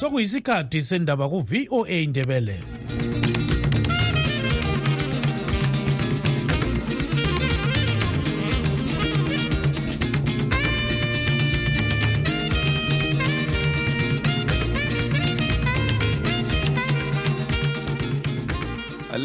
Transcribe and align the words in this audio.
sokuyisikhathi 0.00 0.82
sendaba 0.82 1.28
ku-voa 1.28 1.88
indebele 1.88 2.58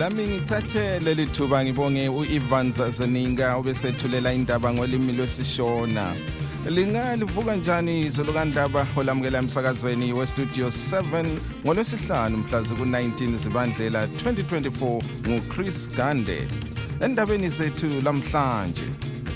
lami 0.04 0.28
ngithathe 0.28 1.00
leli 1.00 1.26
thuba 1.26 1.64
ngibonge 1.64 2.10
u-ivan 2.10 2.72
zazeninga 2.72 3.56
obesethulela 3.56 4.34
indaba 4.34 4.74
ngolimi 4.74 5.14
lwesishona. 5.14 6.16
Lingalivuka 6.70 7.56
njani 7.56 8.02
izolo 8.02 8.34
kandaba 8.34 8.88
olamukela 8.96 9.40
emsakazweni 9.40 10.14
westudio 10.14 10.68
7 10.68 11.26
ngolwesihlanu 11.66 12.38
mhla 12.38 12.62
ziku-19 12.62 13.36
zibandlela 13.36 14.06
2024 14.06 15.04
nguchris 15.28 15.90
gande. 15.90 16.48
Endabeni 17.02 17.50
zethu 17.50 18.02
lamhlanje. 18.02 18.86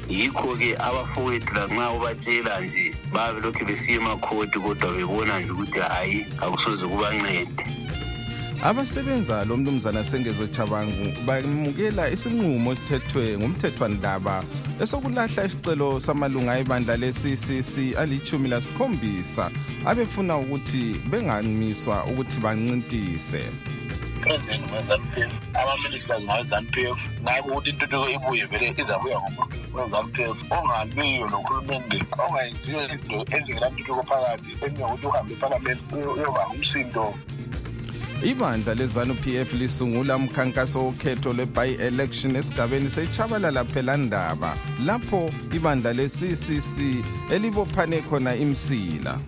Yikho-ke 0.09 0.77
abafowethu 0.77 1.53
lanxa 1.53 1.91
ubatshela 1.91 2.61
nje 2.61 2.95
babe 3.13 3.41
lokhu 3.41 3.65
besiya 3.65 3.97
emakhoti 3.97 4.59
kodwa 4.59 4.93
bebona 4.93 5.39
nje 5.39 5.51
ukuthi 5.51 5.79
hhayi 5.79 6.25
akusoze 6.41 6.87
kubancede 6.87 7.86
abasebenza 8.63 9.45
lo 9.45 9.57
mnumzana 9.57 10.03
sengezo 10.03 10.47
chabangu 10.47 11.13
bamukela 11.25 12.09
isinqumo 12.09 12.71
esithethwe 12.71 13.37
ngumthethwandaba 13.37 14.43
esokulahla 14.81 15.45
isicelo 15.45 15.99
samalunga 15.99 16.57
ebandla 16.61 16.97
le-ccc 16.97 17.73
alithumi 18.01 18.47
lasikhombisa 18.49 19.51
abefuna 19.85 20.37
ukuthi 20.37 20.83
bengamiswa 21.09 22.05
ukuthi 22.09 22.37
bancintise. 22.43 23.43
President 24.21 24.65
we-zanpf 24.71 25.31
ama-ministers 25.59 26.23
ngawe-zanpf 26.25 26.99
ngako 27.23 27.47
ukuthi 27.49 27.69
intuthuko 27.69 28.09
ibuye 28.09 28.45
vele 28.45 28.75
izabuya 28.81 29.17
ngomuntu 29.21 29.57
we-zanpf 29.75 30.37
ongalwiyo 30.55 31.25
nohulumende 31.29 31.97
ongayenziyo 32.23 32.79
izinto 32.85 33.19
ezingelantuthuko 33.35 34.03
phakathi 34.09 34.51
enjengokuthi 34.65 35.05
uhambe 35.07 35.33
ephalamenti 35.33 35.95
uyoba 35.95 36.47
umsindo 36.53 37.05
ibandla 38.23 38.73
lezanu-p 38.75 39.35
f 39.37 39.53
lisungula 39.53 40.15
umkhankaso 40.15 40.85
wokhetho 40.85 41.33
lwe-by-election 41.33 42.35
esigabeni 42.35 42.89
sechabalala 42.89 43.65
phelandaba 43.65 44.57
lapho 44.85 45.29
ibandla 45.53 45.93
le-ccc 45.93 47.03
elibophane 47.31 48.01
khona 48.01 48.35
imsila. 48.35 49.19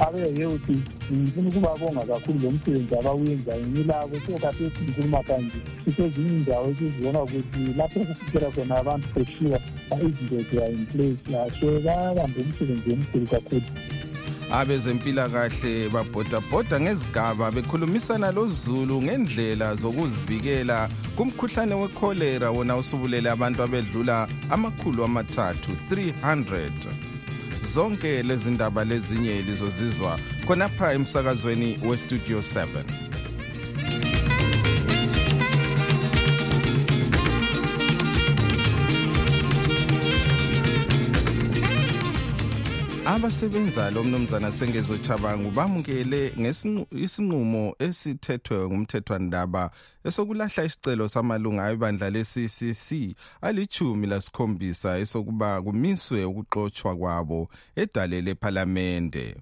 Abeke 0.00 0.46
ukuthi 0.46 0.82
ngifuna 1.12 1.48
ukubabonga 1.48 2.06
kakhulu 2.06 2.40
lo 2.40 2.50
msebenzi 2.50 2.94
abawenzayo 2.98 3.66
ngilabo 3.66 4.16
so 4.26 4.38
kade 4.38 4.70
sikhuluma 4.70 5.22
kanje. 5.22 5.58
Sisezinye 5.84 6.36
indawo 6.36 6.70
esizibona 6.70 7.22
ukuthi 7.22 7.74
lapho 7.76 8.00
kufikela 8.00 8.50
khona 8.50 8.76
abantu 8.76 9.08
beshiwa 9.14 9.60
izinto 9.90 10.50
ziya 10.50 10.68
in 10.68 10.86
place. 10.86 11.60
So 11.60 11.80
babambe 11.80 12.40
umsebenzi 12.40 12.92
omkhulu 12.92 13.26
kakhulu 13.26 13.62
abezempilakahle 14.50 15.88
babhodabhoda 15.88 16.80
ngezigaba 16.80 17.50
bekhulumisana 17.50 18.32
lozulu 18.32 19.02
ngendlela 19.02 19.74
zokuzivikela 19.76 20.88
kumkhuhlane 21.16 21.74
wekholera 21.74 22.50
wona 22.50 22.76
usubulele 22.76 23.30
abantu 23.30 23.62
abedlula 23.62 24.28
amakhulu 24.50 25.04
amathathu 25.04 25.72
300 25.90 26.70
zonke 27.62 28.22
lezi 28.22 28.50
ndaba 28.50 28.84
lezinye 28.84 29.42
lizozizwa 29.42 30.18
khonapha 30.46 30.92
emsakazweni 30.92 31.78
westudio 31.84 32.38
7 32.38 33.13
abasebenza 43.24 43.90
lo 43.90 44.04
mnumzana 44.04 44.52
sengezo 44.52 44.98
chabangu 44.98 45.50
bamukele 45.50 46.32
isinqumo 46.90 47.74
esithethwe 47.78 48.68
ngumthethwandaba 48.68 49.70
esokulahla 50.04 50.64
isicelo 50.64 51.08
samalunga 51.08 51.70
ebandla 51.72 52.10
le-ccc 52.14 52.88
alichumi 53.40 54.06
lasikhombisa 54.06 54.98
esokuba 55.02 55.62
kumiswe 55.62 56.24
ukuxotshwa 56.24 56.96
kwabo 56.96 57.48
edale 57.76 58.20
lephalamende 58.20 59.36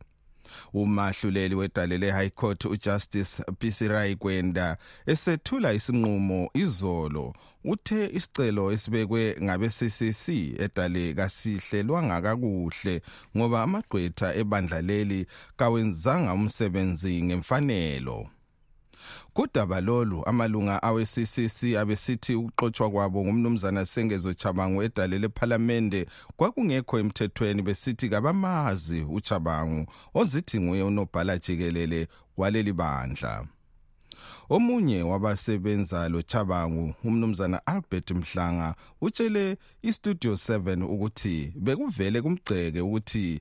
umahluleli 0.73 1.55
wedale 1.55 1.99
le-high 1.99 2.31
court 2.31 2.65
ujustice 2.65 3.43
pisirai 3.59 4.17
kwenda 4.17 4.77
esethula 5.07 5.73
isinqumo 5.73 6.51
izolo. 6.55 7.35
Uthe 7.65 8.07
isicelo 8.07 8.73
esibekwe 8.73 9.37
ngabe-ccc 9.43 10.29
edale 10.65 11.15
kasihlelwanga 11.15 12.23
kakuhle 12.23 13.03
ngoba 13.37 13.63
amagqwetha 13.63 14.35
ebandla 14.35 14.81
leli 14.83 15.27
kawenzanga 15.57 16.33
umsebenzi 16.35 17.23
ngemfanelo. 17.23 18.42
Kudaba 19.33 19.81
lolu 19.81 20.23
amalunga 20.27 20.83
awe-ccc 20.83 21.77
abesithi 21.77 22.35
ukuxotshwa 22.35 22.91
kwabo 22.91 23.25
ngumnumzana 23.25 23.87
sengezo 23.87 24.35
chabangu 24.35 24.83
edale 24.83 25.19
lephalamende 25.19 26.07
kwakungekho 26.37 26.99
emthethweni 26.99 27.63
besithi 27.63 28.09
kabamazi 28.09 29.01
uchabangu 29.01 29.87
ozithi 30.15 30.61
nguye 30.61 30.83
unobhala 30.83 31.39
jikelele 31.39 32.09
waleli 32.37 32.73
bandla. 32.73 33.47
Omunye 34.49 35.03
wabasebenza 35.03 36.09
lo 36.09 36.23
chabangu 36.23 36.95
umnumzana 37.05 37.67
albert 37.67 38.11
mhlanga 38.11 38.75
utshele 39.01 39.57
istudio 39.83 40.33
7 40.33 40.83
ukuthi 40.85 41.53
bekuvele 41.57 42.23
kumgceke 42.23 42.81
ukuthi 42.81 43.41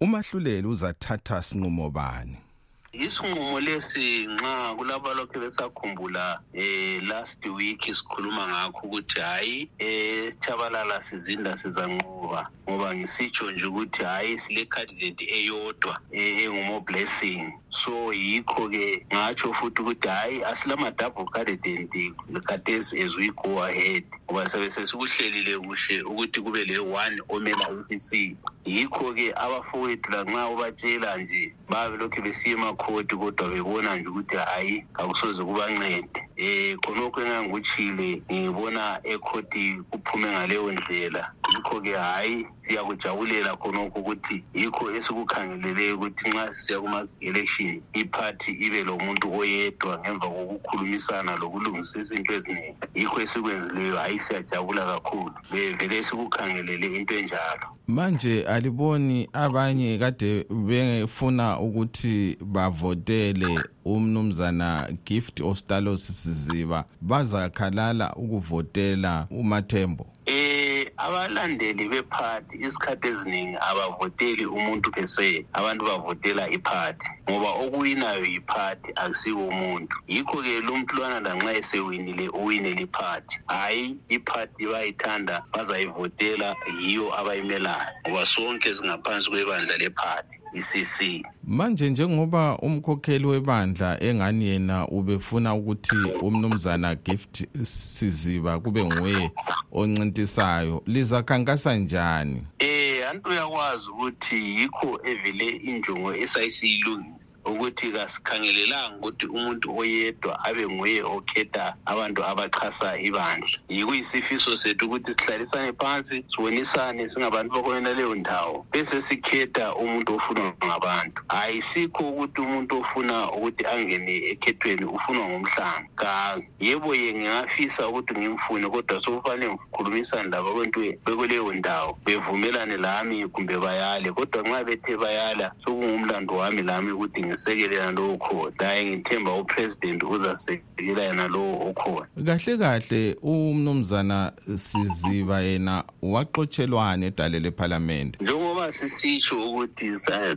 umahluleli 0.00 0.66
uzathatha 0.66 1.42
sinqumo 1.42 1.90
bani. 1.90 2.49
Isinqumo 2.92 3.60
lesi 3.60 4.26
nxa 4.26 4.74
kulabo 4.76 5.14
lokhu 5.14 5.38
besakhumbula 5.40 6.40
eh 6.52 7.00
last 7.02 7.44
week 7.46 7.82
sikhuluma 7.82 8.42
ngakho 8.48 8.86
ukuthi 8.86 9.20
hayi 9.20 9.70
eh 9.78 10.34
chabalala 10.40 11.02
sizinda 11.02 11.56
sizanqoba. 11.56 12.50
Ngoba 12.68 12.94
ngisitsho 12.94 13.50
nje 13.50 13.66
ukuthi 13.66 14.02
hayi 14.04 14.38
sile 14.38 14.64
candidate 14.64 15.24
eyodwa 15.38 16.00
engumo 16.10 16.80
blessing. 16.80 17.52
So 17.70 18.12
yikho 18.12 18.68
ke 18.68 19.06
ngatsho 19.14 19.52
futhi 19.54 19.82
ukuthi 19.82 20.08
hayi 20.08 20.42
asilama 20.44 20.90
double 20.90 21.26
candidate 21.32 22.12
khathesi 22.46 23.04
as 23.04 23.16
we 23.16 23.30
go 23.42 23.62
ahead 23.62 24.04
ngoba 24.30 24.48
sabe 24.48 24.70
sesikuhlelile 24.70 25.58
kuhle 25.58 26.02
ukuthi 26.02 26.40
kube 26.40 26.64
le 26.64 26.78
one 26.78 27.20
omela 27.28 27.70
UPC 27.70 28.36
yikho 28.64 29.14
ke 29.14 29.32
abafowethu 29.34 30.10
lanxa 30.10 30.48
ubatshela 30.48 31.16
nje 31.16 31.54
babe 31.68 31.96
lokhu 31.96 32.22
besiya 32.22 32.54
emakhoti 32.56 33.16
kodwa 33.16 33.48
bebona 33.48 33.96
nje 33.96 34.08
ukuthi 34.08 34.36
hayi 34.36 34.84
akusoze 34.94 35.44
kubancede. 35.44 36.20
Eh 36.36 36.76
khonokho 36.82 37.20
engangutshile 37.20 38.22
ngibona 38.32 39.00
ekhoti 39.04 39.82
kuphume 39.90 40.28
ngaleyo 40.28 40.72
ndlela 40.72 41.32
yikho 41.60 41.80
ke 41.80 41.92
hayi 41.92 42.46
siyakujabulela 42.58 43.56
khonokho 43.56 43.98
ukuthi 43.98 44.44
yikho 44.54 44.90
esikukhangeleleyo 44.96 45.94
ukuthi 45.94 46.28
nxa 46.28 46.54
siya 46.54 46.80
kuma-elections 46.80 47.90
iphathi 47.92 48.52
ibe 48.52 48.84
lomuntu 48.84 49.38
oyedwa 49.38 49.98
ngemva 49.98 50.28
kokukhulumisana 50.28 51.36
lokulungisisa 51.36 52.14
into 52.14 52.32
eziningi. 52.32 52.76
Yikho 52.94 53.20
esikwenzileyo 53.20 53.96
hayi 53.96 54.18
siyajabula 54.18 54.86
kakhulu. 54.86 55.32
Vele 55.50 56.04
sikukhangelele 56.04 56.86
into 56.96 57.14
enjalo. 57.14 57.66
Manje 57.88 58.44
aliboni 58.44 59.28
abanye 59.32 59.98
kade 59.98 60.44
befuna 60.50 61.60
ukuthi 61.60 62.36
bavotele 62.40 63.64
umnumzana 63.84 64.88
gift 65.04 65.40
ostalos 65.40 66.06
siziba. 66.06 66.84
Bazakhalala 67.00 68.14
ukuvotela 68.14 69.26
umathembo. 69.30 70.06
Eh 70.30 70.86
abalandeli 71.04 71.84
bephathi 71.92 72.54
isikhathi 72.66 73.06
eziningi 73.12 73.56
abavoteli 73.70 74.44
umuntu 74.58 74.86
pese 74.94 75.28
abantu 75.58 75.82
bavotela 75.90 76.44
iphathi 76.56 77.08
ngoba 77.30 77.50
okuwinayo 77.62 78.24
yiphathi 78.34 78.90
akusiwo 79.02 79.44
umuntu. 79.52 79.94
Yikho-ke 80.12 80.60
lo 80.66 80.72
muntu 80.76 80.92
lwana 80.96 81.18
lanxa 81.26 81.52
esewinile 81.60 82.26
uwinele 82.28 82.82
iphathi 82.88 83.34
hhayi 83.52 83.96
iphathi 84.16 84.62
bayithanda 84.72 85.42
bazayivotela 85.52 86.48
yiyo 86.80 87.06
abayimelayo. 87.18 87.90
Ngoba 88.02 88.26
sonke 88.26 88.74
singaphansi 88.74 89.30
kwebandla 89.30 89.76
lephathi 89.82 90.39
i-cc 90.54 91.24
manje 91.44 91.90
njengoba 91.90 92.58
umkhokheli 92.58 93.26
webandla 93.26 94.02
engani 94.02 94.44
yena 94.44 94.88
ubefuna 94.88 95.54
ukuthi 95.54 95.96
umnumzana 96.22 96.94
gift 96.94 97.46
siziba 97.62 98.60
kube 98.60 98.84
nguye 98.84 99.30
oncintisayo 99.72 100.82
lizakhankasa 100.86 101.74
njani? 101.76 102.42
Eh 102.58 102.79
Eh 102.90 103.08
antu 103.08 103.30
uyakwazi 103.30 103.90
ukuthi 103.90 104.36
yikho 104.58 105.00
evele 105.10 105.48
injongo 105.48 106.14
esayisiyilungisa 106.14 107.34
ukuthi 107.44 107.92
kasikhangelelanga 107.92 108.96
ukuthi 108.96 109.26
umuntu 109.26 109.66
oyedwa 109.80 110.32
abe 110.44 110.64
nguye 110.68 111.02
okhetha 111.02 111.74
abantu 111.86 112.20
abachasa 112.30 112.98
ibandla. 112.98 113.58
Yikuyisifiso 113.68 114.56
sethu 114.56 114.86
ukuthi 114.86 115.14
sihlalisane 115.14 115.72
phansi 115.72 116.24
sibonisane 116.30 117.08
singabantu 117.08 117.50
bakhona 117.54 117.94
leyo 117.94 118.14
ndawo 118.14 118.66
bese 118.72 119.00
sikhetha 119.00 119.74
umuntu 119.74 120.14
ofunwa 120.16 120.52
ngabantu. 120.66 121.22
Ayisikho 121.28 122.02
ukuthi 122.10 122.40
umuntu 122.40 122.80
ofuna 122.80 123.32
ukuthi 123.32 123.66
angene 123.66 124.14
ekhethweni 124.32 124.84
ufunwa 124.84 125.28
ngumhlanga. 125.28 125.88
Ka 125.96 126.38
yebo 126.60 126.94
ye 126.94 127.14
ngingafisa 127.14 127.88
ukuthi 127.88 128.14
ngimfune 128.14 128.68
kodwa 128.68 129.00
sokufanele 129.00 129.52
ngikhulumisane 129.52 130.28
labo 130.30 130.48
abantu 130.50 130.80
bekuleyo 131.06 131.52
ndawo 131.52 131.98
bevumelane 132.04 132.76
lami 132.80 133.28
kumbe 133.28 133.56
bayale 133.58 134.12
kodwa 134.12 134.42
nxa 134.42 134.64
bethe 134.64 134.96
bayala 134.96 135.52
sokungumlando 135.64 136.34
wami 136.34 136.62
lami 136.62 136.92
ukuthi 136.92 137.22
ngisekele 137.22 137.76
yena 137.76 137.92
lowo 137.92 138.16
khona 138.16 138.52
laye 138.58 138.84
ngithemba 138.84 139.34
upresident 139.34 140.02
uzasekela 140.02 141.02
yena 141.02 141.28
lowo 141.28 141.68
okhona. 141.70 142.06
Kahle 142.26 142.58
kahle 142.58 143.16
umnumzana 143.22 144.32
siziba 144.56 145.40
yena 145.40 145.84
waxotshelwana 146.02 147.06
edale 147.06 147.38
lephalamende 147.40 148.18
njengoba 148.60 148.72
sisitsho 148.72 149.44
ukuthi 149.44 149.92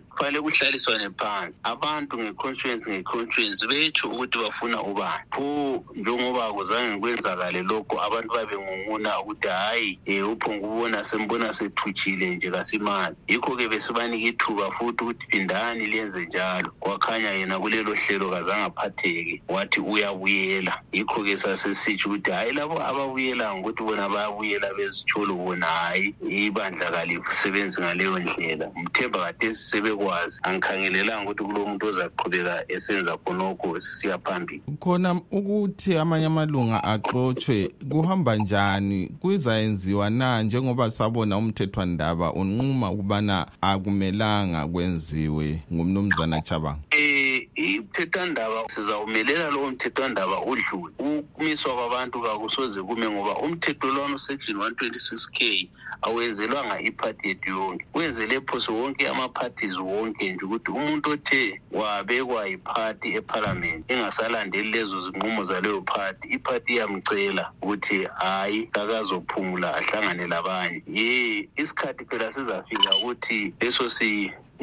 kufanele 0.09 0.41
kuhlaliswane 0.41 1.09
phansi 1.17 1.59
abantu 1.63 2.19
nge-conference 2.19 2.89
nge-conference 2.89 3.67
betsho 3.67 4.07
ukuthi 4.09 4.37
bafuna 4.37 4.81
ubani. 4.81 5.23
Pho 5.31 5.83
njengoba 5.95 6.53
kuzange 6.53 6.99
kwenzakale 6.99 7.61
lokho 7.63 8.01
abantu 8.01 8.33
babengunguna 8.33 9.19
ukuthi 9.19 9.47
hhayi 9.47 9.99
um 10.07 10.31
uphongubona 10.31 11.03
sembona 11.03 11.53
sethutshile 11.53 12.35
nje 12.35 12.51
kasimali 12.51 13.15
yikho-ke 13.27 13.67
besibanika 13.67 14.27
ithuba 14.27 14.71
futhi 14.71 15.03
ukuthi 15.03 15.25
phindani 15.29 15.85
liyenze 15.85 16.25
njalo. 16.25 16.71
Kwakhanya 16.79 17.31
yena 17.31 17.59
kulelo 17.59 17.93
hlelo 17.93 18.29
kazange 18.29 18.65
aphatheke 18.65 19.41
wathi 19.47 19.79
uyabuyela. 19.79 20.81
Yikho-ke 20.91 21.37
sasesitsho 21.37 22.09
ukuthi 22.09 22.31
hhayi 22.31 22.53
labo 22.53 22.81
ababuyelayo 22.81 23.57
ngokuthi 23.57 23.83
bona 23.83 24.09
bayabuyela 24.09 24.73
bezitsholo 24.73 25.35
bona 25.35 25.65
hhayi 25.65 26.15
ibandla 26.21 26.91
kalisebenzi 26.91 27.81
ngaleyo 27.81 28.12
ndlela 28.19 28.71
mthemba 28.75 29.19
kade 29.19 29.53
sebekwazi 29.53 30.39
angikhangelelanga 30.43 31.31
ukuthi 31.31 31.43
kulo 31.43 31.65
muntu 31.65 31.85
ozaqhubeka 31.87 32.63
esenza 32.67 33.17
khonokho 33.17 33.79
sisiya 33.81 34.17
phambili. 34.19 34.61
Khona 34.79 35.21
ukuthi 35.31 35.97
amanye 35.97 36.25
amalunga 36.25 36.83
axotshwe 36.83 37.69
kuhamba 37.89 38.35
njani? 38.35 39.11
Kuzayenziwa 39.19 40.09
na? 40.09 40.43
Njengoba 40.43 40.91
sabona 40.91 41.37
umthethwandaba 41.37 42.33
unquma 42.33 42.91
ukubana 42.91 43.47
akumelanga 43.61 44.67
kwenziwe 44.67 45.59
ngumnumzana 45.73 46.41
chabanga. 46.41 46.79
Eh 46.91 47.22
imthethwandaba 47.55 48.69
sizawumelela 48.69 49.49
lowo 49.49 49.71
mthethwandaba 49.71 50.41
udlule. 50.41 50.93
Ukumiswa 50.99 51.75
kwabantu 51.75 52.21
kakusoze 52.21 52.81
kume 52.81 53.09
ngoba 53.09 53.35
umthetho 53.35 53.87
lwana 53.87 54.15
usection 54.15 54.57
126 54.57 55.31
k 55.31 55.69
awenzelwanga 56.01 56.81
iphathi 56.81 57.27
yethu 57.27 57.49
yonke. 57.49 57.85
Wenzele 57.93 58.41
phose 58.41 58.71
wonke 58.71 59.07
ama-parties 59.07 59.77
wonke 59.77 60.33
nje 60.33 60.45
ukuthi 60.45 60.71
umuntu 60.71 61.09
othe 61.09 61.61
wabekwa 61.71 62.47
yiphathi 62.47 63.15
ephalamende 63.15 63.83
engasalandeli 63.93 64.71
lezo 64.71 65.01
zinqumo 65.01 65.43
zaleyo 65.43 65.83
phathi 65.87 66.27
iphathi 66.27 66.73
iyamcela 66.73 67.51
ukuthi 67.61 68.07
hhayi 68.19 68.67
kakazophumula 68.67 69.75
ahlangane 69.75 70.27
labanye. 70.27 70.83
Ye 70.87 71.49
isikhathi 71.55 72.05
phela 72.05 72.31
sizafika 72.31 72.95
ukuthi 72.97 73.53
leso 73.61 73.89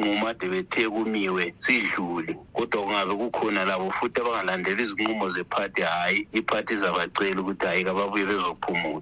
ngumade 0.05 0.49
bethe 0.49 0.89
kumiwe 0.89 1.53
sidlule. 1.57 2.33
Kodwa 2.53 2.83
kungabe 2.83 3.13
kukhona 3.15 3.65
labo 3.65 3.91
futhi 3.91 4.21
abangalandeli 4.21 4.83
izinqumo 4.83 5.29
zephathi 5.31 5.81
hhayi 5.81 6.27
iphathi 6.33 6.73
izabacela 6.73 7.41
ukuthi 7.41 7.65
hhayi 7.65 7.83
kababuye 7.83 8.25
bezophumula. 8.25 9.01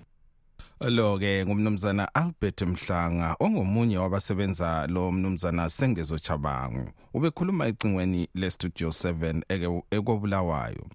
Lo-ke 0.81 1.45
ngumnumzana 1.45 2.15
albert 2.15 2.61
mhlanga 2.61 3.35
ongomunye 3.39 3.97
wabasebenza 3.97 4.87
lo 4.87 5.11
mnumzana 5.11 5.69
sengezo 5.69 6.19
chabangu 6.19 6.89
ubekhuluma 7.13 7.67
ecingweni 7.67 8.27
lestudio 8.35 8.87
7 8.89 9.41
eke- 9.49 9.83
ekobulawayo 9.91 10.85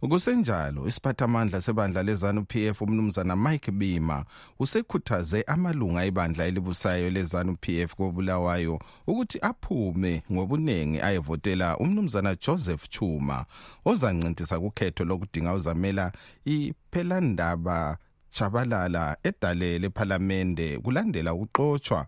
kusenjalo 0.00 0.86
isiphathamandla 0.86 1.60
sebandla 1.60 2.02
lezanu 2.02 2.44
pf 2.44 2.82
umnumzana 2.82 3.36
mike 3.36 3.70
bima 3.70 4.24
usekhuthaze 4.58 5.42
amalunga 5.42 6.04
ebandla 6.04 6.44
elibusayo 6.46 7.10
lezanu 7.10 7.56
pf 7.56 7.94
kobulawayo 7.94 8.80
ukuthi 9.06 9.38
aphume 9.42 10.22
ngobunengi 10.32 11.00
ayevotela 11.00 11.78
umnumzana 11.78 12.36
joseph 12.46 12.88
chuma 12.88 13.46
ozancintisa 13.84 14.60
kukhetho 14.60 15.04
lokudinga 15.04 15.54
uzamela 15.54 16.12
iphelandaba 16.44 17.98
chabalala 18.30 19.16
edale 19.22 19.78
lephalamende 19.78 20.78
kulandela 20.78 21.34
ukuxotshwa. 21.34 22.06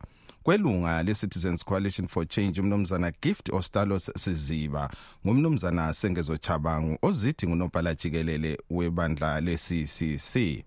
Kwelunga 0.48 1.02
le-citizens 1.02 1.64
coalition 1.64 2.08
for 2.08 2.26
change 2.26 2.60
umnumzana 2.60 3.12
gift 3.22 3.52
ostalos 3.52 4.10
siziba 4.16 4.90
ngumnumzana 5.26 5.94
sengezo 5.94 6.36
chabangu 6.36 6.98
ozithi 7.02 7.46
ngunobhala 7.46 7.94
jikelele 7.94 8.58
webandla 8.70 9.40
le-ccc 9.40 10.64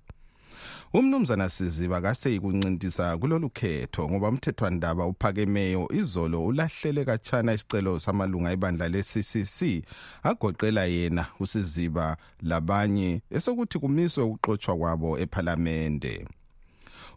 umnumzana 0.93 1.49
siziba 1.49 2.01
kaseyikuncintisa 2.01 3.17
kulolu 3.17 3.49
khetho 3.49 4.09
ngoba 4.09 4.29
umthethwandaba 4.29 5.05
uphakemeyo 5.05 5.87
izolo 5.93 6.45
ulahlele 6.45 7.05
katshana 7.05 7.53
isicelo 7.53 7.99
samalunga 7.99 8.51
ebandla 8.51 8.89
le-ccc 8.89 9.83
agoqela 10.23 10.85
yena 10.85 11.25
usiziba 11.39 12.17
labanye 12.41 13.21
esokuthi 13.31 13.79
kumiswe 13.79 14.23
ukuxotshwa 14.23 14.77
kwabo 14.77 15.19
ephalamende 15.19 16.27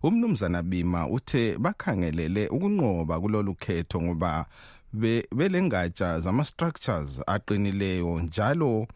umnumzana 0.05 0.62
bima 0.62 1.09
uthe 1.09 1.56
bakhangelele 1.59 2.49
ukunqoba 2.49 3.21
kulolu 3.21 3.55
khetho 3.55 4.03
ngoba 4.03 4.47
be- 4.93 5.27
belengatsha 5.37 6.21
zama-structures 6.21 7.23
aqinileyo 7.27 8.21
njalo 8.21 8.87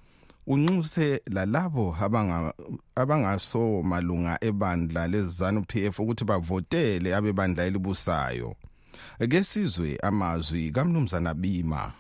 unxuse 0.47 1.21
lalabo 1.31 1.97
abanga- 2.01 2.53
abangaso 2.97 3.83
malunga 3.83 4.39
ebandla 4.41 5.09
lezanu 5.09 5.65
pf 5.65 6.01
ukuthi 6.01 6.25
bavotele 6.25 7.15
abebandla 7.17 7.65
elibusayo. 7.65 8.55
Ke 9.31 9.45
sizwe 9.45 9.97
amazwi 10.03 10.71
kamnumzana 10.73 11.35
bima 11.35 11.93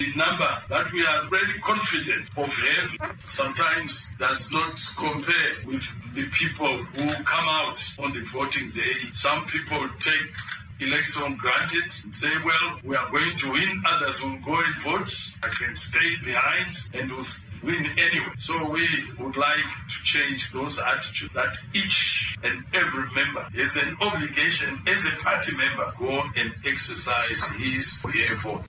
The 0.00 0.16
number 0.16 0.48
that 0.70 0.90
we 0.92 1.04
are 1.04 1.24
very 1.28 1.60
confident 1.60 2.30
of 2.34 2.48
having 2.48 3.18
sometimes 3.26 4.14
does 4.18 4.50
not 4.50 4.80
compare 4.96 5.52
with 5.66 5.84
the 6.14 6.26
people 6.30 6.74
who 6.84 7.12
come 7.24 7.44
out 7.46 7.82
on 7.98 8.14
the 8.14 8.24
voting 8.32 8.70
day. 8.70 8.94
Some 9.12 9.44
people 9.44 9.90
take 9.98 10.32
election 10.80 11.36
granted 11.36 11.92
and 12.02 12.14
say, 12.14 12.30
well, 12.42 12.80
we 12.82 12.96
are 12.96 13.10
going 13.10 13.36
to 13.36 13.52
win, 13.52 13.82
others 13.86 14.22
will 14.22 14.38
go 14.38 14.56
and 14.58 14.82
vote. 14.82 15.12
I 15.42 15.48
can 15.48 15.76
stay 15.76 16.16
behind 16.24 16.74
and 16.94 17.10
will 17.10 17.26
win 17.62 17.84
anyway. 17.98 18.32
So 18.38 18.70
we 18.70 18.88
would 19.18 19.36
like 19.36 19.68
to 19.90 20.02
change 20.02 20.50
those 20.50 20.78
attitudes 20.78 21.34
that 21.34 21.58
each 21.74 22.38
and 22.42 22.64
every 22.72 23.04
member 23.14 23.42
has 23.52 23.76
an 23.76 23.98
obligation 24.00 24.80
as 24.88 25.04
a 25.04 25.22
party 25.22 25.54
member 25.58 25.92
go 25.98 26.22
and 26.38 26.54
exercise 26.64 27.44
his 27.56 28.02
or. 28.46 28.64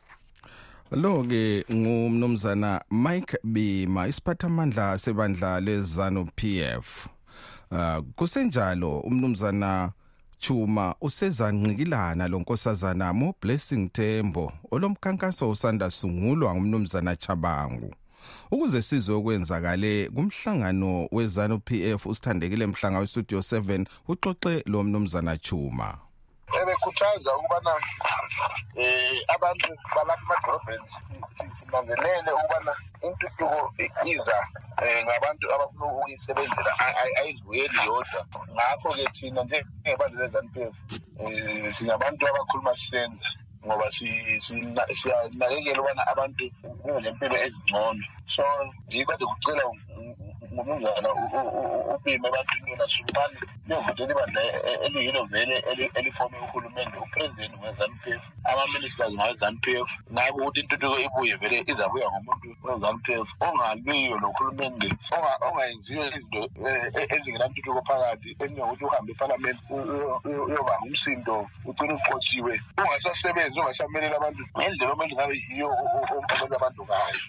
Lo 0.92 1.24
ke 1.24 1.66
ngumnumzana 1.72 2.82
Mike 2.92 3.38
Bima 3.44 4.08
isiphathamandla 4.08 4.98
sebandla 4.98 5.60
lezanu 5.60 6.26
PF 6.36 7.08
uh, 7.72 8.00
kusenjalo 8.16 9.00
umnumzana 9.00 9.92
Chuma 10.40 10.96
usezanqikilana 11.02 12.28
lonkosazana 12.28 13.14
Mo 13.14 13.34
Blessing 13.42 13.90
Tembo 13.90 14.52
olomkhankaso 14.72 15.50
usanda 15.50 15.92
sungulwa 15.92 16.56
ngumnumzana 16.56 17.16
Chabangu. 17.16 17.96
Ukuze 18.52 18.82
sizwe 18.82 19.16
okwenzakale 19.16 20.10
kumhlangano 20.10 21.08
wezanu 21.12 21.60
PF 21.60 22.06
usithandekile 22.06 22.68
mhlanga 22.68 23.00
westudio 23.00 23.40
7 23.40 23.86
uxoxe 24.08 24.64
lo 24.66 24.84
mnumzana 24.84 25.38
Chuma. 25.38 25.98
Ebekhuthaza 27.02 27.38
ukubana 27.38 27.74
eh 28.76 29.22
abantu 29.36 29.70
balapha 29.96 30.22
emadolobheni 30.24 30.88
si- 31.36 31.52
sinanzelele 31.58 32.32
ukubana 32.32 32.74
intuthuko 33.02 33.74
iza 34.06 34.38
eh, 34.84 35.06
ngabantu 35.06 35.46
abafuna 35.54 35.86
ukuyisebenzela 35.94 36.72
ayizibuyeli 37.20 37.78
yodwa. 37.86 38.22
Ngakho-ke 38.54 39.06
thina 39.16 39.44
njengebandla 39.44 40.22
le-ZANU-p 40.22 40.56
f 40.62 40.76
um 41.20 41.72
singabantu 41.72 42.28
abakhuluma 42.28 42.74
sisenza 42.74 43.28
ngoba 43.66 43.86
siyanakekela 43.92 45.80
ukubana 45.82 46.04
abantu 46.08 46.44
kube 46.82 47.02
nempilo 47.02 47.36
ezingcono. 47.46 48.04
So 48.28 48.44
nje 48.88 49.06
kade 49.06 49.26
kucela 49.26 49.64
ngumnumzana 50.54 51.10
ubime 51.96 52.28
ebantwini 52.30 52.72
yona 52.72 52.88
sumani 52.94 53.38
liyovotela 53.68 54.12
ibandla 54.14 54.42
eliyilo 54.86 55.24
vele 55.32 55.56
elifome 56.00 56.38
uhulumende 56.46 56.98
upresident 57.06 57.54
we-zanup 57.62 58.04
f 58.20 58.24
ama-ministers 58.52 59.14
ngawe-zanup 59.16 59.66
f 59.88 59.90
ngako 60.14 60.38
ukuthi 60.40 60.60
intuthuko 60.62 60.98
ibuye 61.06 61.36
vele 61.42 61.58
izabuya 61.72 62.08
ngomuntu 62.12 62.48
we-zanup 62.66 63.08
f 63.28 63.30
ongalwiyo 63.46 64.16
nohulumende 64.20 64.90
ongayenziyo 65.48 66.04
izinto 66.08 66.42
ezingenantuthuko 67.14 67.82
phakathi 67.88 68.30
enjengokuthi 68.44 68.84
uhambe 68.86 69.12
ephalamenti 69.16 69.64
uyobanga 70.50 70.86
umsindo 70.88 71.36
ugcine 71.68 71.94
uxotshiwe 71.98 72.54
ungasasebenzi 72.80 73.58
ungasameleli 73.60 74.16
abantu 74.16 74.42
ngendlela 74.58 74.92
omele 74.94 75.14
ngabe 75.16 75.36
yiyo 75.44 75.70
omele 76.32 76.56
abantu 76.60 76.82
ngayo 76.88 77.20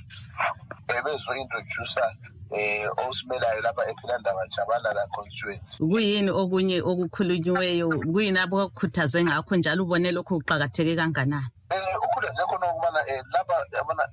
bezo-introducer 1.04 2.10
eh 2.52 2.88
osimelayo 3.08 3.60
lapha 3.60 3.82
ephilandaba 3.90 4.46
jabalala 4.48 5.06
constituency. 5.14 5.78
Kuyini 5.78 6.30
okunye 6.30 6.82
okukhulunyiweyo 6.82 7.88
kuyini 8.12 8.38
abakukhuthaze 8.38 9.24
ngakho 9.24 9.56
njalo 9.56 9.82
ubone 9.84 10.12
lokhu 10.12 10.38
kuqakatheke 10.38 10.96
kanganani 10.96 11.50
um 11.72 12.04
ukhuleze 12.04 12.42
khona 12.48 12.66
ukubana 12.70 13.00
um 13.00 13.26
lapha 13.32 13.56
yabona 13.72 14.04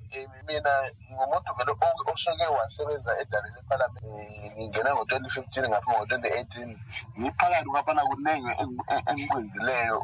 mina 0.46 0.72
ngumuntu 1.12 1.50
vele 1.56 1.72
osuke 2.12 2.46
wasebenza 2.56 3.12
edaleni 3.20 3.58
ephalamenti 3.60 4.06
um 4.06 4.52
ngingene 4.56 4.90
ngo-twenty 4.94 5.30
fifteen 5.30 5.68
ngapha 5.68 5.92
ngo-twenty 5.92 6.28
eighteen. 6.28 6.70
Ngiphakathi 7.20 7.68
kwaphana 7.70 8.02
kuningi 8.08 8.52
engikwenzileyo 9.08 9.96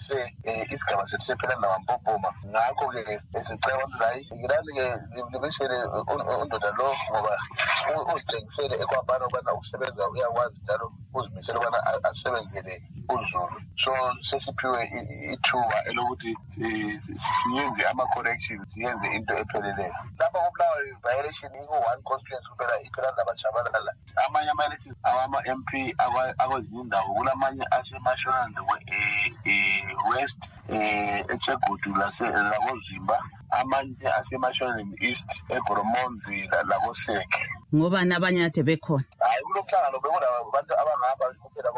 okuthuthukise 0.00 0.34
um 0.46 0.74
isigaba 0.74 1.06
sethu 1.08 1.24
sephilandaba 1.24 1.78
mpopoma 1.78 2.28
ngakho-ke 2.46 3.20
sicela 3.44 3.74
abantu 3.76 3.98
hayi 3.98 4.26
ngilani-ke 4.32 4.86
libisele 5.32 5.78
undoda 6.42 6.70
lo 6.78 6.88
ngoba 7.10 7.34
uzitshengisele 8.14 8.74
ekwabana 8.82 9.24
ukubana 9.26 9.52
ukusebenza 9.54 10.08
uyakwazi 10.08 10.60
njalo 10.62 10.92
uzimisele 11.14 11.58
ukubana 11.58 11.78
asebenzele 12.08 12.82
uzulu. 13.08 13.60
So 13.76 13.92
sesiphiwe 14.22 14.80
ithuba 15.32 15.76
elokuthi 15.88 16.32
siyenze 17.42 17.82
ama-correction 17.90 18.64
siyenze 18.66 19.06
into 19.16 19.34
epheleleyo. 19.34 19.94
Lapha 20.18 20.38
kubulawayo 20.38 20.96
violation 21.02 21.50
iku-one 21.54 22.02
constituency 22.02 22.48
kuphela 22.48 22.80
iphelandaba 22.86 23.32
jabalala 23.34 23.92
amanye 24.26 24.50
ama-elections 24.50 24.96
awama-m 25.02 25.64
p 25.68 25.94
akwezinye 26.38 26.80
indawo 26.80 27.14
kulamanye 27.14 27.64
asemashonand 27.70 28.56
west 30.10 30.52
um 30.68 31.24
echegudu 31.34 31.94
lakozimba 31.94 33.22
amanye 33.50 34.08
asemashonand 34.18 34.94
east 35.02 35.42
egoromonzi 35.48 36.48
lakoseke 36.68 37.42
ngoba 37.74 38.04
nabanye 38.04 38.44
ade 38.44 38.62
bekhona? 38.62 39.04
Hayi 39.18 39.42
kulo 39.42 39.62
mhlangano 39.62 39.98
bekunabantu 40.00 40.72
abangapha 40.80 41.26
kuphela 41.42 41.70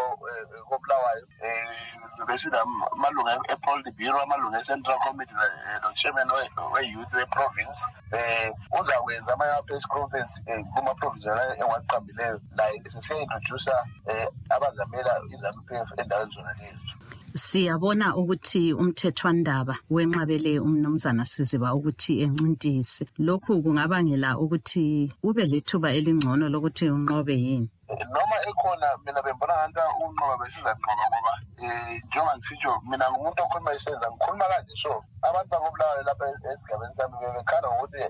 kobulawayo 0.69 1.25
um 1.45 2.27
besinamalunga 2.27 3.33
e-poll 3.53 3.83
bureau 3.97 4.21
amalunga 4.23 4.61
e-central 4.61 4.99
committee 5.05 5.35
no-chairman 5.83 6.29
we-youth 6.73 7.13
we-province. 7.13 7.81
Um 8.13 8.81
uzakwenza 8.81 9.33
ama-press 9.33 9.85
conference 9.87 10.35
um 10.49 10.65
kuma-province 10.73 11.27
yona 11.29 11.45
engiwaqambileyo 11.57 12.41
laye 12.57 12.79
sesiya-introducer 12.89 13.81
um 14.07 14.29
abazamela 14.51 15.21
i-zanup 15.35 15.71
f 15.73 15.89
endaweni 16.01 16.33
zona 16.35 16.53
lezo 16.61 16.95
siyabona 17.35 18.17
ukuthi 18.17 18.73
umthethwandaba 18.73 19.75
wenqabele 19.91 20.61
umnumzana 20.61 21.25
siziba 21.25 21.75
ukuthi 21.75 22.13
encintise. 22.25 23.05
Lokhu 23.19 23.63
kungabangela 23.63 24.39
ukuthi 24.39 25.13
ube 25.23 25.45
lethuba 25.47 25.89
elingcono 25.95 26.49
lokuthi 26.49 26.85
unqobe 26.91 27.35
yini 27.45 27.69
noma 28.01 28.37
ekhona 28.49 28.89
mina 29.05 29.23
bembona 29.23 29.55
nganta 29.55 29.83
unqoba 30.01 30.37
besizanqoba 30.41 31.05
ngoba 31.11 31.35
um 31.63 32.01
njengoba 32.07 32.37
ngisitsho 32.37 32.73
mina 32.89 33.11
ngumuntu 33.11 33.43
okhuluma 33.43 33.75
isenza 33.75 34.07
ngikhuluma 34.11 34.47
kanje. 34.53 34.75
So 34.83 35.05
abantu 35.23 35.51
bakobulawayo 35.51 36.03
lapha 36.03 36.25
esigabeni 36.53 36.95
sami 36.97 37.17
bebekhala 37.21 37.69
ngokuthi 37.69 38.01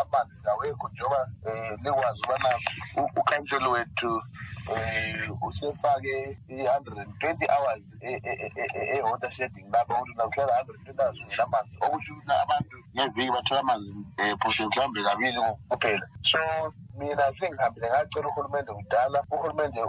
amanzi 0.00 0.48
awekho 0.50 0.88
njengoba 0.88 1.20
um 1.48 1.76
likwazi 1.84 2.20
ukubana 2.22 2.50
ukhanseli 3.20 3.68
wethu 3.68 4.12
um 4.72 5.38
usefake 5.42 6.38
i-hundred 6.48 6.98
and 6.98 7.12
twenty 7.20 7.46
hours 7.48 7.84
e-water 8.96 9.30
shedding 9.30 9.68
lapha 9.72 9.94
ukuthi 9.94 10.16
nakuhlala 10.16 10.56
hundred 10.56 10.76
and 10.76 10.84
twenty 10.84 11.02
hours 11.02 11.18
ungelamanzi 11.20 11.76
okusho 11.84 12.12
ukuthi 12.12 12.32
abantu 12.32 12.79
ngeviki 12.94 13.30
bathola 13.30 13.60
amanzi 13.60 13.92
um 13.92 14.38
phose 14.42 14.66
mhlawumbe 14.66 15.02
kabili 15.02 15.40
kuphela. 15.68 16.06
So 16.22 16.38
mina 16.98 17.32
sengihambile 17.32 17.86
ngacela 17.88 18.28
uhulumende 18.28 18.72
kudala. 18.72 19.22
Uhulumende 19.30 19.80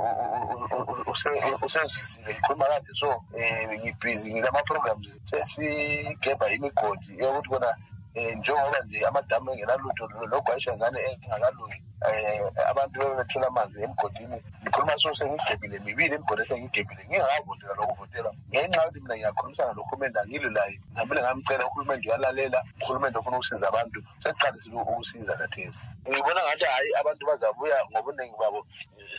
usezwisile 1.64 2.34
ngikhuluma 2.34 2.66
kanje 2.66 2.94
so 2.94 3.10
um 3.10 3.70
ngibhizi 3.80 4.34
ngilama-programs 4.34 5.08
sesigebha 5.24 6.50
imigodi 6.50 7.18
yokuthi 7.20 7.50
kona 7.50 7.76
um 8.16 8.40
njengoba 8.40 8.80
nje 8.86 9.06
amadamu 9.08 9.52
engenalutho 9.52 10.04
logwayisha 10.32 10.76
ngane 10.78 11.00
engakalungi 11.24 11.80
um 12.08 12.52
abantu 12.72 13.00
bebethola 13.00 13.48
amanzi 13.48 13.84
emgodini. 13.84 14.38
Ngikhuluma 14.62 14.98
so 14.98 15.16
sengigebhile 15.16 15.80
mibili 15.80 16.16
imigodi 16.16 16.42
esengigebhile 16.44 17.02
ngingakavotela 17.08 17.74
lokuvotela 17.80 18.30
ngenxa 18.50 18.82
yokuthi 18.82 19.00
mina 19.02 19.16
ngiyakhulumisana 19.16 19.74
lohulumende 19.78 20.20
angilo 20.20 20.50
layo 20.50 20.78
ngihambile 20.92 21.22
ngamcela 21.22 21.64
uhulumende 21.68 22.06
uyalalela 22.08 22.60
uhulumende 22.82 23.18
ofuna 23.20 23.38
ukusiza 23.38 23.68
abantu. 23.68 24.00
Sekuqalisile 24.22 24.76
ukusiza 24.82 25.34
kathesi. 25.40 25.84
Ngibona 26.10 26.42
ngathi 26.44 26.66
hhayi 26.66 26.90
abantu 27.00 27.24
bazabuya 27.30 27.78
ngobuningi 27.92 28.36
babo 28.42 28.60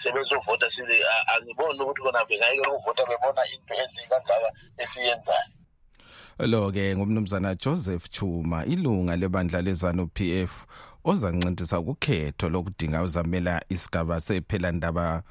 sebezovota 0.01 0.67
angiboni 1.33 1.81
ukuthi 1.83 2.01
kona 2.05 2.29
bengayekela 2.29 2.73
ukuvota 2.73 3.03
bebona 3.09 3.43
into 3.53 3.75
enhle 3.83 4.03
kangaka 4.11 4.49
esiyenzayo 4.83 5.62
lo 6.39 6.73
ke 6.73 6.97
ngumnumzana 6.97 7.55
Joseph 7.55 8.11
Chuma 8.11 8.65
ilunga 8.65 9.17
lebandla 9.17 9.63
lezanu 9.63 10.07
PF 10.07 10.67
ozancintisa 11.05 11.79
ukukhetho 11.81 12.49
lokudinga 12.49 13.03
uzamela 13.03 13.63
isigaba 13.69 14.21
sephelandaba 14.21 15.23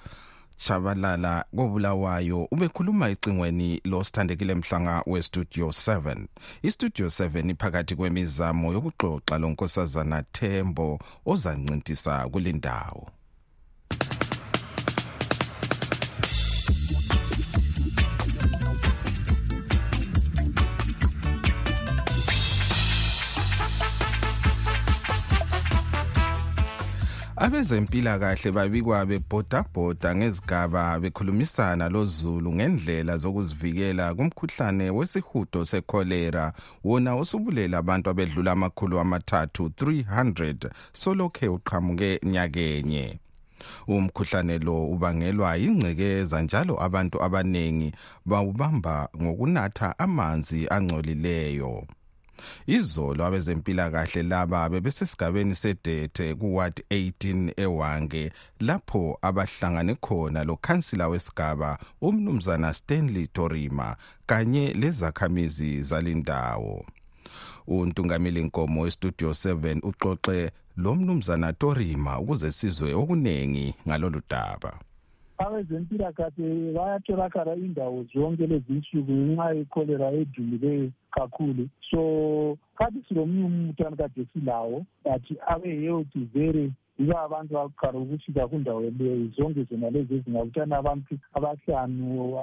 Shabalala 0.58 1.46
kobulawayo. 1.55 2.48
Ubekhuluma 2.51 3.10
icingweni 3.10 3.81
losithandekile 3.86 4.55
mhlanga 4.55 5.03
westudio 5.08 5.67
7 5.67 6.25
istudio 6.62 7.05
7 7.08 7.51
iphakathi 7.51 7.96
kwemizamo 7.96 8.74
yokuxoxa 8.74 9.38
lonkosazana 9.38 10.24
Thembo 10.24 11.00
ozancintisa 11.25 12.29
kulindawo. 12.29 13.20
Abezempilakahle 27.41 28.51
babikwa 28.51 29.05
bebhodabhoda 29.05 30.15
ngezigaba 30.15 31.00
bekhulumisana 31.01 31.89
lozulu 31.89 32.50
ngendlela 32.53 33.17
zokuzivikela 33.17 34.05
kumkhuhlane 34.15 34.86
wesihudo 34.98 35.65
sekholera 35.65 36.53
wona 36.83 37.12
osubulela 37.21 37.77
abantu 37.77 38.10
abedlula 38.10 38.51
amakhulu 38.51 39.00
amathathu 39.00 39.63
300 39.63 40.69
solokhe 40.93 41.48
uqhamuke 41.48 42.19
nyakenye. 42.24 43.19
Umkhuhlane 43.88 44.57
lo 44.60 44.86
ubangelwa 44.93 45.55
yingcekeza 45.55 46.41
njalo 46.41 46.74
abantu 46.83 47.24
abanengi 47.25 47.89
bawubamba 48.25 49.10
ngokunatha 49.21 50.00
amanzi 50.00 50.67
angcolileyo. 50.69 51.74
Izolo 52.67 53.25
abezempilakahle 53.25 54.24
laba 54.24 54.69
bebesesigabeni 54.69 55.55
sedethe 55.55 56.36
kuward 56.36 56.83
18 56.89 57.53
ewange 57.57 58.31
lapho 58.60 59.17
abahlangane 59.21 59.95
khona 59.95 60.43
lokhansila 60.43 61.07
wesigaba 61.07 61.77
umnumzana 62.01 62.74
stanley 62.74 63.27
torima 63.27 63.95
kanye 64.25 64.74
lezakhamizi 64.74 65.81
zalindawo. 65.81 66.86
Untungameli 67.67 68.43
nkomo 68.43 68.81
westudio 68.81 69.29
7 69.29 69.79
uxoxe 69.83 70.51
lo 70.77 70.95
mnumzana 70.95 71.53
torima 71.53 72.19
ukuze 72.19 72.51
sizwe 72.51 72.93
okunengi 72.93 73.75
ngalolu 73.88 74.21
daba. 74.29 74.79
Abezempilakahle 75.38 76.74
bayatholakala 76.74 77.55
indawo 77.55 78.05
zonke 78.13 78.48
lezi 78.48 78.74
nsuku 78.74 79.12
ngenxa 79.12 79.53
yekholera 79.53 80.12
edumileyo 80.12 80.91
kakhulu. 81.11 81.69
So 81.89 82.57
kade 82.77 82.99
silomunye 83.07 83.45
umntwana 83.45 83.95
kade 83.95 84.25
silawo 84.33 84.85
but 85.03 85.25
abe 85.47 85.81
health 85.81 86.13
very 86.33 86.73
yibo 86.99 87.17
abantu 87.17 87.53
bakuqala 87.53 87.99
ukufika 87.99 88.47
kundawo 88.47 88.81
leyo 88.81 89.27
zonke 89.35 89.63
zona 89.69 89.89
lezi 89.89 90.15
ezingabutshana 90.15 90.77
abantu 90.77 91.13
abahlanu 91.37 92.39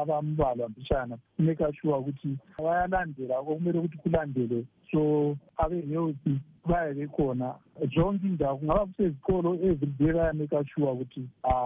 abambalwa 0.00 0.68
mbishana 0.68 1.18
kumeka 1.36 1.72
sure 1.76 1.98
ukuthi 1.98 2.30
bayalandela 2.58 3.38
okumele 3.38 3.78
ukuthi 3.78 3.98
kulandelwe 4.02 4.64
so 4.90 5.36
abe-health 5.62 6.26
baye 6.66 6.94
bekhona. 6.94 7.54
Zonke 7.94 8.26
indawo 8.26 8.56
kungaba 8.58 8.86
kusezikolo 8.86 9.54
everyday 9.54 10.12
bayameka 10.12 10.64
sure 10.70 10.90
ukuthi 10.90 11.22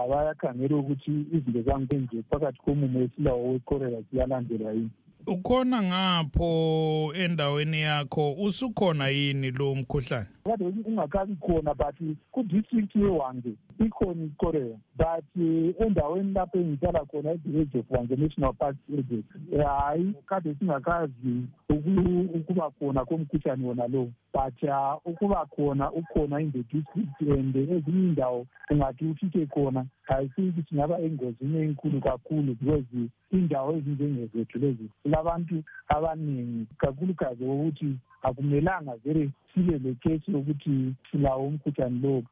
bayakhangela 0.09 0.75
ukuthi 0.75 1.11
izinto 1.35 1.61
zangenje 1.61 2.23
phakathi 2.29 2.59
komumo 2.63 2.99
esilawo 3.01 3.51
wekorela 3.51 4.01
ziyalandelwa 4.11 4.71
yini 4.73 4.91
ukhona 5.27 5.83
ngapho 5.83 7.13
endaweni 7.15 7.81
yakho 7.81 8.33
usukhona 8.33 9.07
yini 9.07 9.51
lo 9.51 9.75
mkhuhlane? 9.75 10.27
Kade 10.43 10.65
ungakabi 10.85 11.35
khona 11.35 11.73
but 11.73 11.95
kudistrict 12.31 12.95
yewange 12.95 13.53
ikhona 13.79 14.23
ikorea 14.23 14.77
but 14.97 15.25
endaweni 15.79 16.33
lapho 16.33 16.57
engihlala 16.57 17.05
khona 17.05 17.31
e-village 17.31 17.79
of 17.79 17.91
wange 17.91 18.15
national 18.15 18.53
park 18.53 18.75
ages 18.99 19.25
hayi 19.65 20.13
kade 20.25 20.55
singakazi 20.55 21.43
ukuba 22.35 22.71
khona 22.71 23.05
komkhuhlane 23.05 23.65
wona 23.65 23.87
lowo. 23.87 24.11
But 24.33 24.53
ukuba 25.05 25.45
khona 25.45 25.91
ukhona 25.91 26.39
in 26.39 26.51
the 26.51 26.63
district 26.63 27.21
and 27.21 27.55
ezinye 27.55 28.07
indawo 28.07 28.45
ungathi 28.69 29.05
ufike 29.05 29.45
khona 29.45 29.85
ayisithi 30.07 30.63
singaba 30.69 30.99
engozini 30.99 31.61
enkulu 31.61 32.01
kakhulu 32.01 32.55
because 32.59 33.09
indawo 33.31 33.73
ezinjengezethu 33.77 34.59
lezi 34.59 34.89
kulabantu 35.03 35.63
abaningi 35.87 36.65
kakhulukazi 36.77 37.43
wokuthi 37.43 37.97
akumelanga 38.23 38.95
vele 39.03 39.29
sibe 39.53 39.77
lekesi 39.77 40.31
yokuthi 40.31 40.93
silawo 41.11 41.47
umkhuhlane 41.47 41.99
lo 42.01 42.23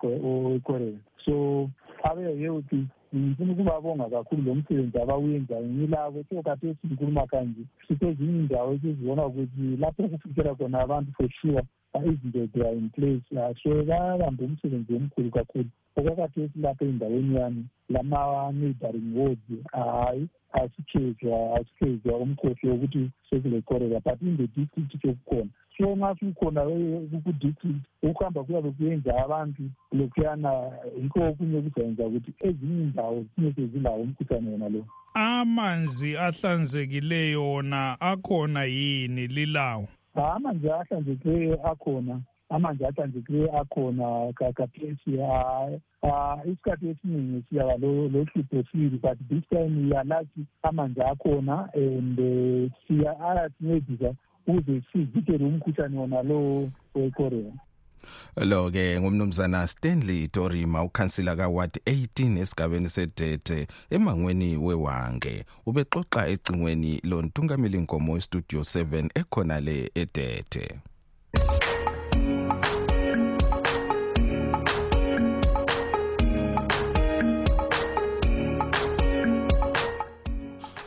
wekorela 0.50 1.00
so 1.26 1.70
abe-health 2.04 2.74
ngifuna 3.16 3.54
ukubabonga 3.54 4.10
kakhulu 4.10 4.42
lo 4.44 4.56
msebenzi 4.56 4.98
abawenzayo. 5.02 5.66
Ngilabo 5.66 6.24
so 6.30 6.42
kade 6.44 6.76
singikhuluma 6.82 7.28
kanje. 7.28 7.62
Sisezinye 7.88 8.40
indawo 8.40 8.74
esizibona 8.74 9.26
ukuthi 9.26 9.78
lapho 9.82 10.08
kufikela 10.08 10.56
khona 10.56 10.80
abantu 10.80 11.12
for 11.18 11.30
sure 11.42 11.64
izinto 12.06 12.48
they 12.54 12.62
are 12.62 12.78
in 12.78 12.90
place. 12.90 13.26
La 13.32 13.54
so 13.64 13.84
bayabamba 13.84 14.44
umsebenzi 14.46 14.94
omkhulu 14.94 15.32
kakhulu. 15.32 15.70
Okwakade 15.98 16.44
esilapha 16.44 16.86
endaweni 16.86 17.36
yami 17.36 17.66
lama-neighboring 17.90 19.16
wards 19.18 19.50
hayi 19.72 20.28
asichezwa 20.62 21.56
asichezwa 21.60 22.18
umkhosi 22.18 22.68
wokuthi 22.68 23.10
sekulekorela 23.30 24.00
but 24.00 24.22
in 24.22 24.38
the 24.38 24.48
district 24.48 24.92
sokukhona 25.02 25.50
so 25.78 25.96
nxa 25.96 26.16
sukhona 26.20 26.62
ku-district 27.24 27.84
ukuhamba 28.04 28.44
kuyabe 28.44 28.72
kuyenza 28.72 29.24
abantu 29.24 29.64
lokhuyana 29.92 30.52
yikho 31.02 31.20
okunye 31.30 31.62
kuzayenza 31.62 32.08
ukuthi 32.08 32.34
ezinye 32.40 32.84
indawo 32.84 33.26
zine 33.38 33.54
sezilawo 33.54 34.02
umkhuhlane 34.02 34.52
wona 34.52 34.70
lo. 34.70 34.86
Amanzi 35.14 36.18
ahlanzekileyo 36.18 37.52
wona 37.52 38.02
akhona 38.02 38.64
yini 38.64 39.28
lilawo? 39.28 39.88
Amanzi 40.16 40.70
ahlanzekileyo 40.72 41.68
akhona 41.72 42.22
amanzi 42.50 42.86
ahlanzekileyo 42.86 43.60
akhona 43.62 44.34
kakaphesi 44.34 45.12
isikhathi 46.52 46.88
esiningi 46.90 47.44
siyaba 47.50 47.78
lohlupho 47.78 48.64
sibili 48.72 48.98
but 48.98 49.18
this 49.30 49.44
time 49.50 49.90
yalathi 49.96 50.46
amanzi 50.64 51.02
akhona 51.02 51.70
and 51.74 52.20
ayasincedisa 53.28 54.14
ukuze 54.48 54.82
sivikele 54.92 55.46
umkhuhlane 55.46 55.98
wona 55.98 56.24
lo 56.24 56.72
wekorea 56.96 57.52
lo 58.38 58.72
ke 58.72 59.00
ngumnumzana 59.00 59.68
Stanley 59.68 60.30
Dorima 60.34 60.84
ukhansila 60.84 61.36
kaWard 61.36 61.78
18 61.86 62.38
esigabeni 62.40 62.90
sedete 62.90 63.68
emangweni 63.90 64.58
wewange. 64.58 65.46
Ubexoxa 65.66 66.28
ecingweni 66.28 67.02
lontungameli 67.04 67.78
inkomo 67.78 68.20
studio 68.20 68.60
7 68.60 69.10
ekhona 69.16 69.60
le 69.60 69.92
edete 69.96 70.80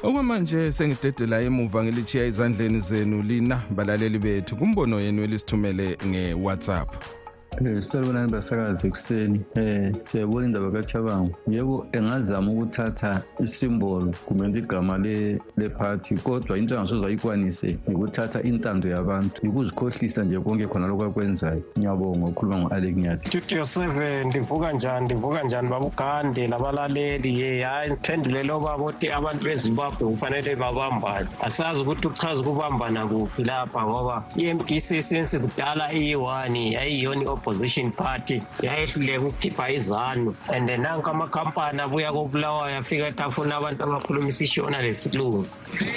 Okwamanje 0.03 0.73
sengidedela 0.73 1.41
emuva 1.41 1.85
ngilithiya 1.85 2.25
ezandleni 2.25 2.81
zenu 2.81 3.23
lina 3.23 3.63
balaleli 3.71 4.19
bethu 4.19 4.57
kumbono 4.57 5.01
yenu 5.01 5.23
elisithumele 5.23 5.99
ngeWhatsApp. 6.07 6.91
0794132172 6.95 7.22
Eh, 7.61 7.81
Selibonani 7.83 8.31
basakazi 8.33 8.87
ekuseni 8.87 9.41
um 9.57 9.93
siyabona 10.11 10.47
indaba 10.47 10.71
kachabango 10.71 11.37
yebo 11.47 11.87
engazama 11.93 12.51
ukuthatha 12.53 13.23
isimbolo 13.45 14.15
kumele 14.27 14.59
igama 14.59 14.99
lephathi 14.99 16.15
kodwa 16.17 16.59
into 16.59 16.75
angasoze 16.75 17.07
ayikwanise 17.07 17.77
ikuthatha 17.89 18.43
intando 18.43 18.89
yabantu 18.89 19.47
ikuzikhohlisa 19.47 20.25
nje 20.25 20.41
konke 20.41 20.67
khona 20.67 20.87
lokhu 20.87 21.05
akwenzayo. 21.05 21.63
Ngiyabonga 21.79 22.27
ukhuluma 22.27 22.59
ngo-alek 22.59 22.97
nyati. 22.97 23.29
Studio 23.29 23.65
seven 23.65 24.27
ndivuka 24.27 24.73
njani 24.73 25.05
ndivuka 25.05 25.43
njani 25.43 25.69
babugande 25.69 26.49
nabalaleli 26.49 27.41
ye 27.41 27.63
hayi 27.65 27.91
phendulelo 28.03 28.61
baba 28.61 28.85
uthi 28.85 29.11
abantu 29.11 29.45
bezimbabwe 29.45 30.09
kufanele 30.09 30.57
babambane. 30.57 31.29
Asazi 31.41 31.81
ukuthi 31.81 32.09
uchaza 32.09 32.41
ukubambana 32.43 33.07
kuphi 33.07 33.45
lapha 33.45 33.83
ngoba 33.87 34.25
i-m 34.37 34.59
d 34.59 34.81
c 34.81 35.03
sinsi 35.03 35.39
kudala 35.39 35.93
iyi-one 35.93 36.73
yayiyona 36.73 37.42
opposition 37.43 37.91
party 37.93 38.43
yayehluleka 38.63 39.27
ukukhipha 39.27 39.71
izanu. 39.71 40.35
And 40.53 40.69
nanku 40.69 41.11
amakhampani 41.11 41.81
abuya 41.81 42.13
kobulawayo 42.13 42.79
afika 42.79 43.09
ethi 43.09 43.23
afuna 43.23 43.57
abantu 43.57 43.83
abakhulumisa 43.85 44.45
ishona 44.45 44.83
lesilungu. 44.83 45.47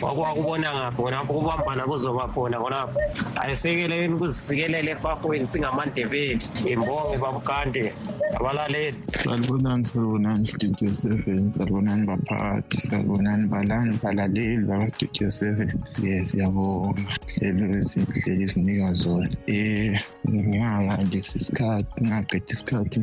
Wakwakubona 0.01 0.73
ngapho 0.73 1.03
khonapho 1.03 1.33
kubambana 1.33 1.85
kuzoba 1.85 2.27
khona 2.33 2.57
khonapho 2.57 2.99
ayisekeleni 3.41 4.13
ukuzisikelela 4.13 4.91
efafweni 4.91 5.45
singamandebeli 5.45 6.39
imbonge 6.65 7.17
babukande 7.17 7.93
abalaleli 8.39 8.97
salibonani 9.23 9.85
salibonani 9.85 10.45
studio 10.45 10.93
seven 10.93 11.51
salibonani 11.51 12.07
baphakathi 12.07 12.77
salibonani 12.77 13.47
balani 13.47 13.99
balaleli 14.03 14.65
bakastudio 14.65 15.31
seven. 15.31 15.69
Ye 16.01 16.25
siyabonga 16.25 17.17
hlelo 17.37 17.65
ezihleli 17.77 18.43
esinika 18.43 18.93
zona. 18.93 19.29
Um 19.47 19.95
nginganga 20.29 20.97
nje 21.03 21.21
isikhathi 21.39 21.99
ngaqeda 22.07 22.51
isikhathi 22.53 22.99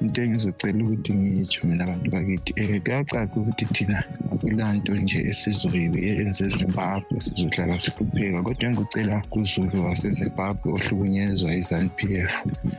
into 0.00 0.18
engizocela 0.22 0.78
ukuthi 0.84 1.10
ngitsho 1.18 1.60
mina 1.68 1.82
abantu 1.84 2.06
bakithi. 2.14 2.50
Um 2.60 2.80
kuyacaca 2.84 3.18
ukuthi 3.38 3.64
thina 3.74 3.98
akulanto 4.32 4.92
nje 4.94 5.18
esizoyenza 5.30 6.42
ezimbabwe 6.48 7.16
sizohlala 7.24 7.74
sihlupheka 7.82 8.38
kodwa 8.46 8.64
engikucela 8.68 9.16
kuzulu 9.32 9.76
wasezimbabwe 9.86 10.66
ohlukunyezwa 10.76 11.50
i-zanu 11.60 11.90
p 11.96 11.98
f 12.30 12.34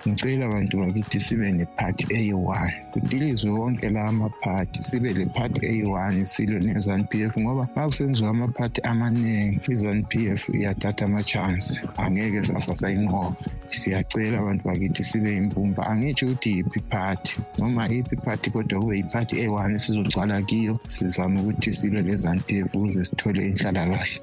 ngicela 0.08 0.44
abantu 0.46 0.74
bakithi 0.82 1.20
sibe 1.26 1.48
nephathi 1.58 2.06
eyi-one 2.18 2.74
kudilizwe 2.92 3.50
wonke 3.58 3.90
la 3.90 4.02
amaphathi 4.10 4.80
sibe 4.88 5.14
le 5.14 5.26
phathi 5.36 5.60
eyi-one 5.72 6.26
silwe 6.26 6.60
ne-zanu 6.66 7.06
p 7.10 7.24
f 7.32 7.34
ngoba 7.40 7.64
ma 7.76 7.84
kusenziwa 7.88 8.30
amaphathi 8.30 8.80
amaningi 8.82 9.60
i-zanu 9.72 10.04
p 10.10 10.12
f 10.40 10.42
iyathatha 10.50 11.06
ama-chance. 11.06 11.82
Angeke 11.98 12.44
sasa 12.44 12.76
sayinqoba. 12.76 13.36
Siyacela 13.70 14.38
abantu 14.40 14.62
bakithi 14.70 15.04
sibe 15.04 15.36
imbumba 15.36 15.82
angitsho 15.88 16.26
ukuthi 16.26 16.50
yiphi 16.58 16.80
iphathi 16.80 17.34
noma 17.60 17.84
iphi 17.90 18.16
iphathi 18.16 18.48
kodwa 18.54 18.80
kube 18.82 18.96
yiphathi 18.98 19.34
eyi-one 19.42 19.76
esizogcwala 19.76 20.42
kiyo 20.50 20.76
sizame 20.96 21.40
ukuthi 21.42 21.70
silwe 21.74 22.02
le-zanu 22.08 22.42
p 22.48 22.50
f 22.70 22.76
ukuze 22.76 23.04
sithole 23.04 23.42
inhlalakahle. 23.50 24.18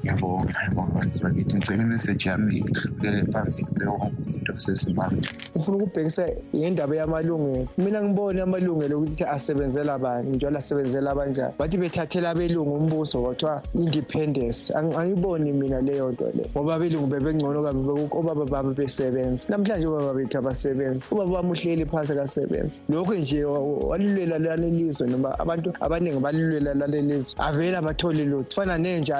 Ngiyabonga 0.00 0.50
ngiyabonga 0.50 0.90
abantu 0.92 1.16
bakithi. 1.22 1.56
Ngicela 1.56 1.82
imeseji 1.82 2.28
yami 2.28 2.54
ihlulele 2.70 3.24
phambili 3.32 3.70
bewonke 3.78 4.18
umuntu 4.26 4.50
wasezimbabwe 4.54 5.20
ufuna 5.56 5.76
ukubhekisa 5.76 6.28
ngendaba 6.54 6.96
yamalungelo. 6.96 7.68
Mina 7.78 8.02
ngibone 8.02 8.42
amalungelo 8.42 8.98
ukuthi 8.98 9.24
asebenzela 9.24 9.98
bani 9.98 10.36
njalo 10.36 10.58
asebenzela 10.58 11.10
abanjani 11.10 11.54
bathi 11.58 11.76
bethathela 11.78 12.30
abelungu 12.30 12.74
umbuso 12.76 13.22
kwathiwa 13.22 13.62
independence. 13.74 14.72
Angiyiboni 14.74 15.52
mina 15.52 15.80
leyo 15.80 16.12
nto 16.12 16.24
le 16.34 16.44
ngoba 16.52 16.74
abelungu 16.74 17.06
bebengcono 17.06 17.62
kabi 17.62 18.08
obaba 18.10 18.44
babe 18.44 18.74
besebenza. 18.74 19.46
Namhlanje 19.48 19.86
ubaba 19.86 20.14
bethu 20.14 20.38
abasebenzi 20.38 21.08
ubaba 21.10 21.30
bami 21.30 21.50
uhleli 21.50 21.84
phansi 21.86 22.14
kasebenzi 22.14 22.80
lokho 22.88 23.14
nje 23.14 23.44
walilwela 23.44 24.38
laleli 24.38 24.76
lizwe 24.76 25.06
noma 25.08 25.38
abantu 25.38 25.72
abaningi 25.80 26.18
balilwela 26.18 26.74
laleli 26.74 27.16
lizwe 27.16 27.34
avele 27.38 27.76
abatholi 27.76 28.24
lutho. 28.24 28.54
Fana 28.54 28.78
nenja 28.78 29.16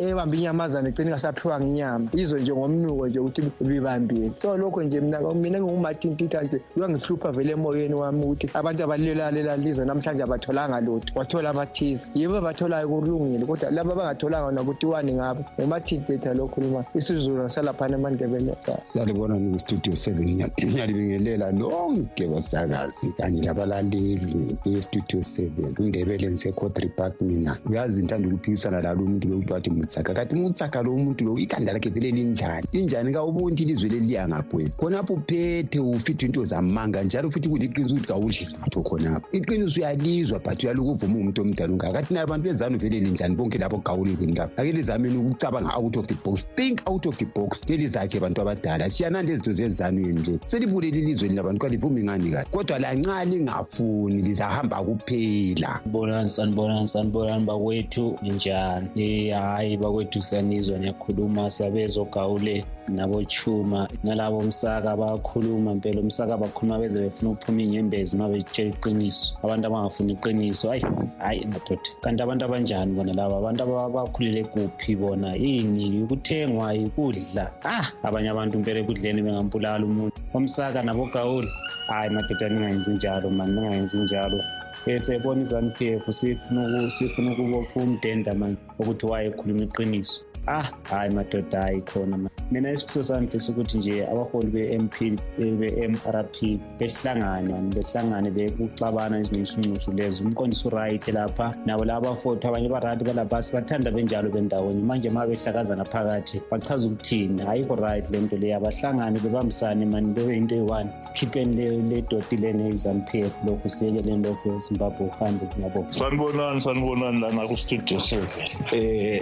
ebamba 0.00 0.36
inyamazana 0.36 0.88
egcina 0.88 1.08
ingasaphiwanga 1.08 1.66
inyama 1.66 2.08
izwe 2.12 2.40
nje 2.40 2.52
ngomnuko 2.52 3.08
nje 3.08 3.18
ukuthi 3.18 3.42
bibambile. 3.60 4.32
So 4.42 4.56
lokho 4.56 4.82
nje 4.82 5.00
mina 5.00 5.20
mina 5.34 5.63
ngingumartin 5.64 6.16
tita 6.16 6.42
nje 6.42 6.58
kuyangihlupha 6.74 7.32
vele 7.32 7.52
emoyeni 7.52 7.94
wami 7.94 8.24
ukuthi 8.24 8.50
abantu 8.54 8.84
abalelalela 8.84 9.56
lizwe 9.56 9.84
namhlanje 9.84 10.22
abatholanga 10.22 10.80
lutho 10.80 11.18
wathola 11.18 11.50
abathize. 11.50 12.10
Yibo 12.14 12.36
abatholayo 12.36 12.88
kulungile 12.88 13.46
kodwa 13.46 13.70
laba 13.70 13.92
abangatholanga 13.92 14.52
na 14.52 14.62
kutiwani 14.62 15.12
ngabo 15.12 15.44
ngumartin 15.58 16.04
tita 16.04 16.34
lo 16.34 16.48
khuluma 16.48 16.84
isizulu 16.94 17.42
nasalaphana 17.42 17.96
emandebeni 17.96 18.52
salibona 18.82 19.38
nikustudio 19.38 19.96
seven 19.96 20.38
ngiyalibingelela 20.64 21.50
lonke 21.50 22.26
basakazi 22.26 23.12
kanye 23.16 23.42
labalaleli 23.42 24.56
bestudio 24.64 25.22
seven. 25.22 25.74
Undebele 25.78 26.30
ngisecourt 26.30 26.96
park 26.96 27.20
mina. 27.20 27.56
Uyazi 27.66 28.02
ngithanda 28.02 28.28
ukuphikisana 28.28 28.80
lalo 28.80 29.04
umuntu 29.04 29.28
lo 29.28 29.36
ukuthi 29.36 29.52
wathi 29.52 29.70
mutsaka. 29.70 30.14
Kanti 30.14 30.34
mutsaka 30.36 30.82
lo 30.82 30.94
umuntu 30.94 31.24
lo 31.24 31.38
ikhanda 31.38 31.72
lakhe 31.72 31.90
vele 31.90 32.10
linjani 32.10 32.66
linjani 32.72 33.12
kawubonti 33.12 33.62
ilizwe 33.62 33.88
leliya 33.90 34.28
ngapho 34.28 34.60
khonapho 34.78 35.16
uphethe 35.44 35.80
ufithe 35.80 36.26
into 36.26 36.44
zamanga 36.44 37.02
njalo 37.02 37.30
futhi 37.30 37.48
kuliqiniso 37.48 37.94
ukuthi 37.94 38.08
kawudli 38.08 38.46
lutho 38.64 38.82
khonapho 38.82 39.28
iqiniso 39.32 39.80
uyalizwa 39.80 40.38
but 40.38 40.62
uyaloku 40.62 40.90
uvuma 40.90 41.14
umuntu 41.18 41.42
omdala 41.42 41.72
ungaka 41.72 41.92
kathi 41.92 42.14
nayo 42.14 42.24
abantu 42.24 42.44
benzani 42.44 42.78
vele 42.78 43.00
linjani 43.00 43.36
bonke 43.36 43.58
lapho 43.58 43.78
gawulekweni 43.78 44.34
lapho? 44.34 44.62
Ake 44.62 44.72
lizameni 44.72 45.16
ukucabanga 45.16 45.74
out 45.76 45.96
of 45.96 46.06
the 46.06 46.14
box. 46.14 46.46
Think 46.56 46.82
out 46.86 47.06
of 47.06 47.16
the 47.18 47.26
box. 47.26 47.60
Lelizakhe 47.68 48.16
abantu 48.16 48.40
abadala? 48.40 48.90
Shiyanani 48.90 49.28
lezinto 49.28 49.52
zezanweni 49.52 50.22
le. 50.22 50.38
Selibulele 50.46 50.98
elizweni 50.98 51.34
labantu 51.34 51.60
kalivumi 51.60 52.02
ngani 52.02 52.30
kahle 52.30 52.46
kodwa 52.50 52.78
lanxa 52.78 53.24
lingafuni 53.24 54.22
lizahamba 54.22 54.82
kuphela. 54.82 55.80
Bonani 55.86 56.28
sanibonani 56.28 56.86
sanibonani 56.86 57.44
bakwethu. 57.44 58.18
Njani 58.22 58.88
um 58.94 59.40
hhayi 59.40 59.76
bakwethu 59.76 60.22
siyanizwa 60.22 60.78
niyakhuluma 60.78 61.50
siyabezwa 61.50 62.02
ogawule 62.02 62.64
nabochuma 62.88 63.88
nalabo 64.04 64.42
msaka 64.42 64.96
bayakhuluma 64.96 65.74
mpela. 65.74 66.00
Umsaka 66.00 66.36
bakhuluma 66.36 66.78
beze 66.78 67.00
befuna 67.00 67.30
ukuphuma 67.30 67.62
inyembezi 67.62 68.16
uma 68.16 68.28
betshela 68.28 68.70
iqiniso. 68.70 69.38
Abantu 69.42 69.66
abangafuni 69.66 70.12
iqiniso 70.12 70.68
hayi 70.68 70.82
hayi 71.18 71.46
madoda. 71.46 71.90
Kanti 72.00 72.22
abantu 72.22 72.44
abanjani 72.44 72.92
bona 72.94 73.12
laba? 73.12 73.36
Abantu 73.38 73.62
abakhulele 73.62 74.44
kuphi 74.44 74.96
bona? 74.96 75.34
Yini 75.34 76.02
ukuthengwa 76.02 76.72
yikudla. 76.72 77.50
Ah 77.64 77.86
abanye 78.02 78.28
abantu 78.30 78.58
mpela 78.58 78.80
ekudleni 78.80 79.22
bengampulala 79.22 79.84
umuntu. 79.84 80.16
Omsaka 80.34 80.82
nabogawula 80.82 81.48
hayi 81.88 82.10
madoda 82.10 82.48
ningayenzi 82.48 82.92
njalo 82.92 83.30
mani 83.30 83.52
ningayenzi 83.52 83.98
njalo. 83.98 84.40
Um 84.86 85.00
siyayibona 85.00 85.42
i-zanup 85.42 85.80
f 85.80 86.04
sifuna 86.12 87.32
ukubopha 87.32 87.80
umdenda 87.80 88.34
manje 88.34 88.60
ukuthi 88.78 89.06
wayekhuluma 89.06 89.64
iqiniso 89.64 90.24
ah 90.46 90.70
hayi 90.90 91.10
madoda 91.10 91.62
hayi 91.62 91.80
khona 91.80 92.16
ma. 92.18 92.30
Mina 92.50 92.72
isifiso 92.72 93.02
sami 93.02 93.26
fisa 93.26 93.52
ukuthi 93.52 93.78
nje 93.78 94.06
abaholi 94.06 94.46
be-mp 94.46 95.18
be-mrp 95.38 96.60
behlangane 96.78 97.52
yani 97.52 97.74
behlangane 97.74 98.30
bekucabana 98.30 99.18
ezinesuncusu 99.18 99.92
lezo. 99.92 100.24
Umqondiso 100.24 100.68
uright 100.68 101.08
lapha. 101.08 101.54
Nabo 101.66 101.84
laba 101.84 102.08
abafotho 102.08 102.48
abanye 102.48 102.68
barati 102.68 103.04
balapha 103.04 103.42
sibathanda 103.42 103.90
benjalo 103.90 104.30
bendawonye 104.30 104.82
manje 104.82 105.10
ma 105.10 105.26
behlakazana 105.26 105.84
phakathi 105.84 106.40
bachaza 106.50 106.88
ukuthini? 106.88 107.42
Ayikho 107.42 107.76
right 107.76 108.10
le 108.10 108.20
nto 108.20 108.36
leyo 108.36 108.56
abahlangane 108.56 109.18
bebambisane 109.20 109.86
mani 109.86 110.12
bebe 110.12 110.36
into 110.36 110.54
eyi-one. 110.54 110.90
Sikhipheni 111.00 111.90
le 111.90 112.02
doti 112.02 112.36
lene 112.36 112.68
i-zanup 112.68 113.14
f 113.14 113.40
lokhu 113.46 113.68
siyekeleni 113.68 114.24
lokhu 114.24 114.58
zimbabwe 114.58 115.06
uhambe 115.06 115.46
ngiyabonga 115.46 115.92
sanibonani 115.92 116.60
sanibonani 116.60 117.20
lana 117.20 117.48
kustudio 117.48 118.00
seven 118.00 118.28
um 118.72 118.78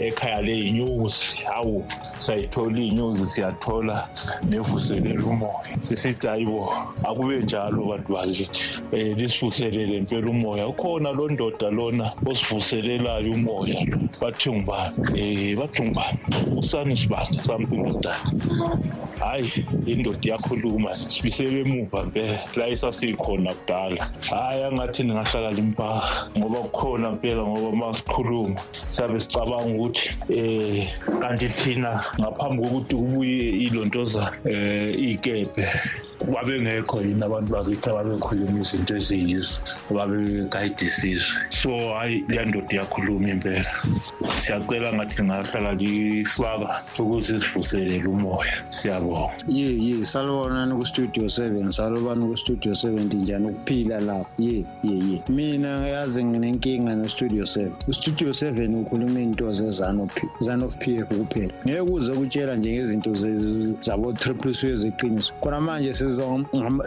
ekhaya 0.09 0.43
leyinyuku 0.43 1.12
news 1.13 1.37
hawu 1.45 1.85
sayithola 2.27 2.79
iy'news 2.81 3.35
siyathola 3.35 4.09
nevuselela 4.49 5.25
umoya 5.25 5.77
sisithi 5.83 6.27
hayibo 6.27 6.73
akube 7.05 7.39
njalo 7.43 7.85
bantu 7.91 8.13
bakithi 8.13 8.83
um 8.93 9.15
lisivuselele 9.19 10.01
mpela 10.01 10.31
umoya. 10.31 10.69
Ukhona 10.69 11.13
lo 11.13 11.29
ndoda 11.29 11.71
lona 11.71 12.13
osivuselelayo 12.27 13.33
umoya. 13.33 13.85
Lo 13.85 13.99
bathi 14.21 14.51
ngubani? 14.51 14.97
Um 14.97 15.57
bathi 15.61 15.83
ngubani? 15.83 16.19
Usani 16.57 16.97
sibanda 16.97 17.43
sampi 17.43 17.75
indodana 17.75 18.33
hhayi 19.19 19.67
indoda 19.87 20.19
iyakhuluma 20.23 20.91
sibisele 21.09 21.61
emuva 21.61 22.03
mpela 22.05 22.39
la 22.57 22.69
esasikhona 22.69 23.55
kudala. 23.55 24.11
Hhayi 24.31 24.65
angathi 24.65 25.03
ningahlala 25.03 25.51
limpaka 25.51 26.03
ngoba 26.39 26.59
kukhona 26.59 27.11
mpela 27.11 27.43
ngoba 27.43 27.77
ma 27.77 27.95
sikhuluma 27.95 28.61
siyabe 28.91 29.21
sicabanga 29.21 29.75
ukuthi 29.75 30.11
um 30.31 30.87
kanti 31.23 31.49
thina 31.59 31.93
ngaphambi 32.21 32.63
kokuthi 32.63 32.95
kubuye 33.01 33.39
ilontozana 33.67 34.33
um 34.45 34.91
iy'kebhe 35.07 35.65
babengekho 36.35 37.01
yini 37.03 37.25
abantu 37.25 37.49
bakithi 37.53 37.87
ababekhuluma 37.91 38.61
izinto 38.61 38.97
eziyizo 38.97 39.57
babegayida 39.97 40.83
isizwe 40.89 41.39
so 41.49 41.71
hhayi 41.95 42.25
leya 42.29 42.45
ndoda 42.45 42.73
iyakhuluma 42.75 43.29
impela 43.35 43.73
siyacela 44.43 44.93
ngathi 44.93 45.17
lingahlala 45.19 45.73
lifaka 45.81 46.71
ukuze 46.99 47.41
sivuselele 47.41 48.07
umoya 48.07 48.57
siyabonga 48.71 49.35
ye 49.49 49.69
ye 49.87 50.05
salibonani 50.05 50.75
kustudio 50.75 51.29
seven 51.29 51.71
salibani 51.71 52.27
kustudio 52.31 52.75
seven 52.75 53.05
ndinjani 53.07 53.47
ukuphila 53.47 54.01
lapho 54.01 54.31
ye 54.39 54.65
ye 54.83 54.97
ye 55.09 55.23
mina 55.29 55.69
yazi 55.95 56.25
nginenkinga 56.25 56.95
nostudio 56.95 57.47
seven 57.47 57.73
ustudio 57.89 58.33
seven 58.33 58.75
ukhuluma 58.75 59.21
iy'nto 59.21 59.53
zezanof 59.53 60.77
p 60.79 60.99
f 60.99 61.09
kuphela 61.09 61.53
ngeke 61.67 61.81
uze 61.81 62.13
kutshela 62.13 62.57
njengezinto 62.57 63.11
zabo-triple 63.87 64.53
c 64.55 64.69
ezeqiniso 64.69 65.33
khona 65.41 65.61
manje 65.61 65.93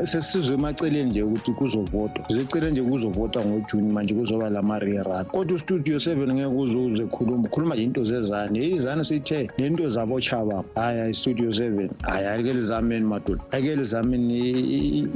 sesizwe 0.03 0.55
emaceleni 0.55 1.09
nje 1.09 1.23
ukuthi 1.23 1.51
kuzovotwa. 1.51 2.25
Zicele 2.29 2.71
nje 2.71 2.81
kuzovotwa 2.81 3.45
ngojuni 3.45 3.91
manje 3.93 4.13
kuzoba 4.13 4.49
lama-reran 4.49 5.25
kodwa 5.25 5.55
ustudio 5.55 5.99
seven 5.99 6.33
ngeke 6.33 6.55
uze 6.55 6.77
uze 6.77 7.05
khuluma 7.05 7.49
khuluma 7.49 7.75
nje 7.75 7.83
into 7.83 8.03
zezane. 8.03 8.67
Izane 8.67 9.03
sithe 9.03 9.49
nento 9.57 9.89
zabochaba 9.89 10.63
hhayi 10.75 10.99
hayi 10.99 11.13
studio 11.13 11.53
seven. 11.53 11.89
Hhayi 12.01 12.25
ake 12.25 12.53
lizameni 12.53 13.05
madoda. 13.05 13.41
Ake 13.51 13.75
lizameni 13.75 15.07